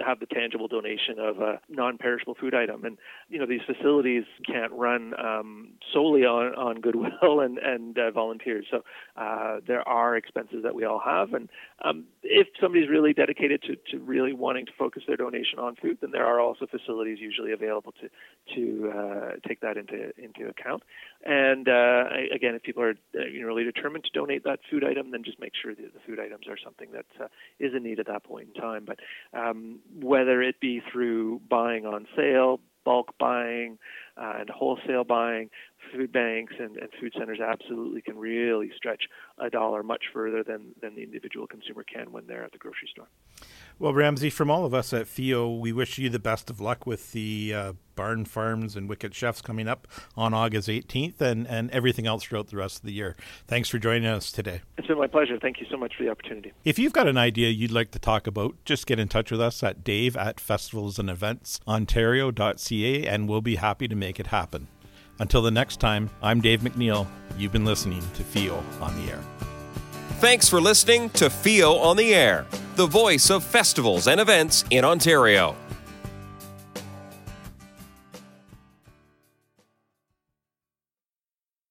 have 0.06 0.20
the 0.20 0.26
tangible 0.26 0.68
donation 0.68 1.18
of 1.18 1.40
a 1.40 1.60
non-perishable 1.68 2.34
food 2.34 2.54
item. 2.54 2.84
And 2.84 2.98
you 3.28 3.38
know, 3.38 3.46
these 3.46 3.60
facilities 3.66 4.24
can't 4.46 4.72
run 4.72 5.12
um, 5.18 5.72
solely 5.92 6.24
on, 6.24 6.54
on 6.54 6.80
goodwill 6.80 7.40
and, 7.40 7.58
and 7.58 7.98
uh, 7.98 8.10
volunteers. 8.10 8.66
So 8.70 8.84
uh, 9.16 9.60
there 9.66 9.86
are 9.88 10.16
expenses 10.16 10.62
that 10.62 10.74
we 10.74 10.84
all 10.84 11.00
have. 11.04 11.34
And 11.34 11.48
um, 11.84 12.04
if 12.22 12.48
somebody's 12.60 12.88
really 12.88 13.12
dedicated 13.12 13.62
to, 13.62 13.76
to 13.90 14.02
really 14.02 14.32
wanting 14.32 14.66
to 14.66 14.72
focus 14.78 15.02
their 15.06 15.16
donation 15.16 15.58
on 15.58 15.76
food, 15.76 15.98
then 16.00 16.10
there 16.10 16.26
are 16.26 16.40
also 16.40 16.66
facilities 16.66 17.18
usually 17.20 17.52
available 17.52 17.92
to, 18.00 18.54
to 18.54 18.90
uh, 18.90 19.30
take 19.46 19.60
that 19.60 19.76
into, 19.76 20.12
into 20.18 20.48
account. 20.48 20.82
And 21.24 21.68
uh, 21.68 22.04
again, 22.34 22.54
if 22.54 22.62
people 22.62 22.82
are 22.82 22.94
uh, 23.14 23.44
really 23.44 23.64
determined 23.64 24.04
to 24.04 24.10
donate 24.10 24.44
that 24.44 24.60
food 24.70 24.84
item, 24.84 25.10
then 25.10 25.22
just 25.22 25.38
make 25.38 25.52
sure 25.60 25.74
that 25.74 25.92
the 25.92 26.00
food 26.06 26.18
items 26.18 26.48
are 26.48 26.56
something 26.62 26.88
that 26.92 27.06
uh, 27.20 27.28
is 27.58 27.74
in 27.74 27.82
need 27.82 28.00
at 28.00 28.06
that 28.06 28.24
point 28.24 28.48
in 28.54 28.60
time. 28.60 28.86
But 28.86 29.00
um, 29.38 29.80
whether 30.00 30.40
it 30.42 30.60
be 30.60 30.80
through 30.90 31.40
buying 31.48 31.84
on 31.84 32.06
sale, 32.16 32.60
bulk 32.84 33.14
buying, 33.18 33.78
uh, 34.16 34.34
and 34.38 34.50
wholesale 34.50 35.04
buying, 35.04 35.50
food 35.92 36.12
banks 36.12 36.54
and, 36.58 36.76
and 36.76 36.88
food 37.00 37.12
centers 37.18 37.40
absolutely 37.40 38.02
can 38.02 38.18
really 38.18 38.70
stretch 38.76 39.04
a 39.38 39.50
dollar 39.50 39.82
much 39.82 40.04
further 40.12 40.42
than, 40.42 40.74
than 40.80 40.94
the 40.94 41.02
individual 41.02 41.46
consumer 41.46 41.82
can 41.82 42.12
when 42.12 42.26
they're 42.26 42.44
at 42.44 42.52
the 42.52 42.58
grocery 42.58 42.88
store. 42.90 43.08
Well, 43.78 43.94
Ramsey, 43.94 44.30
from 44.30 44.50
all 44.50 44.66
of 44.66 44.74
us 44.74 44.92
at 44.92 45.06
FEO, 45.06 45.56
we 45.56 45.72
wish 45.72 45.98
you 45.98 46.10
the 46.10 46.18
best 46.18 46.50
of 46.50 46.60
luck 46.60 46.86
with 46.86 47.12
the 47.12 47.54
uh, 47.54 47.72
Barn 48.00 48.24
Farms 48.24 48.76
and 48.76 48.88
Wicked 48.88 49.14
Chefs 49.14 49.42
coming 49.42 49.68
up 49.68 49.86
on 50.16 50.34
August 50.34 50.68
18th 50.68 51.20
and, 51.20 51.46
and 51.46 51.70
everything 51.70 52.06
else 52.06 52.24
throughout 52.24 52.48
the 52.48 52.56
rest 52.56 52.78
of 52.78 52.84
the 52.84 52.92
year. 52.92 53.14
Thanks 53.46 53.68
for 53.68 53.78
joining 53.78 54.06
us 54.06 54.32
today. 54.32 54.62
It's 54.78 54.86
been 54.86 54.96
my 54.98 55.06
pleasure. 55.06 55.38
Thank 55.38 55.60
you 55.60 55.66
so 55.70 55.76
much 55.76 55.94
for 55.96 56.04
the 56.04 56.10
opportunity. 56.10 56.52
If 56.64 56.78
you've 56.78 56.92
got 56.92 57.08
an 57.08 57.16
idea 57.18 57.48
you'd 57.48 57.72
like 57.72 57.90
to 57.90 57.98
talk 57.98 58.26
about, 58.26 58.54
just 58.64 58.86
get 58.86 58.98
in 58.98 59.08
touch 59.08 59.30
with 59.30 59.40
us 59.40 59.62
at 59.62 59.84
dave 59.84 60.16
at 60.16 60.36
festivalsandeventsontario.ca 60.36 63.06
and 63.06 63.28
we'll 63.28 63.40
be 63.40 63.56
happy 63.56 63.88
to 63.88 63.96
make 64.00 64.18
it 64.18 64.26
happen. 64.26 64.66
Until 65.20 65.42
the 65.42 65.50
next 65.50 65.78
time, 65.78 66.10
I'm 66.22 66.40
Dave 66.40 66.62
MacNeil. 66.62 67.06
You've 67.38 67.52
been 67.52 67.66
listening 67.66 68.02
to 68.14 68.24
FEO 68.24 68.60
on 68.80 68.96
the 68.96 69.12
Air. 69.12 69.20
Thanks 70.18 70.48
for 70.48 70.60
listening 70.60 71.10
to 71.10 71.30
FEO 71.30 71.74
on 71.74 71.96
the 71.96 72.14
Air, 72.14 72.46
the 72.74 72.86
voice 72.86 73.30
of 73.30 73.44
festivals 73.44 74.08
and 74.08 74.20
events 74.20 74.64
in 74.70 74.84
Ontario. 74.84 75.54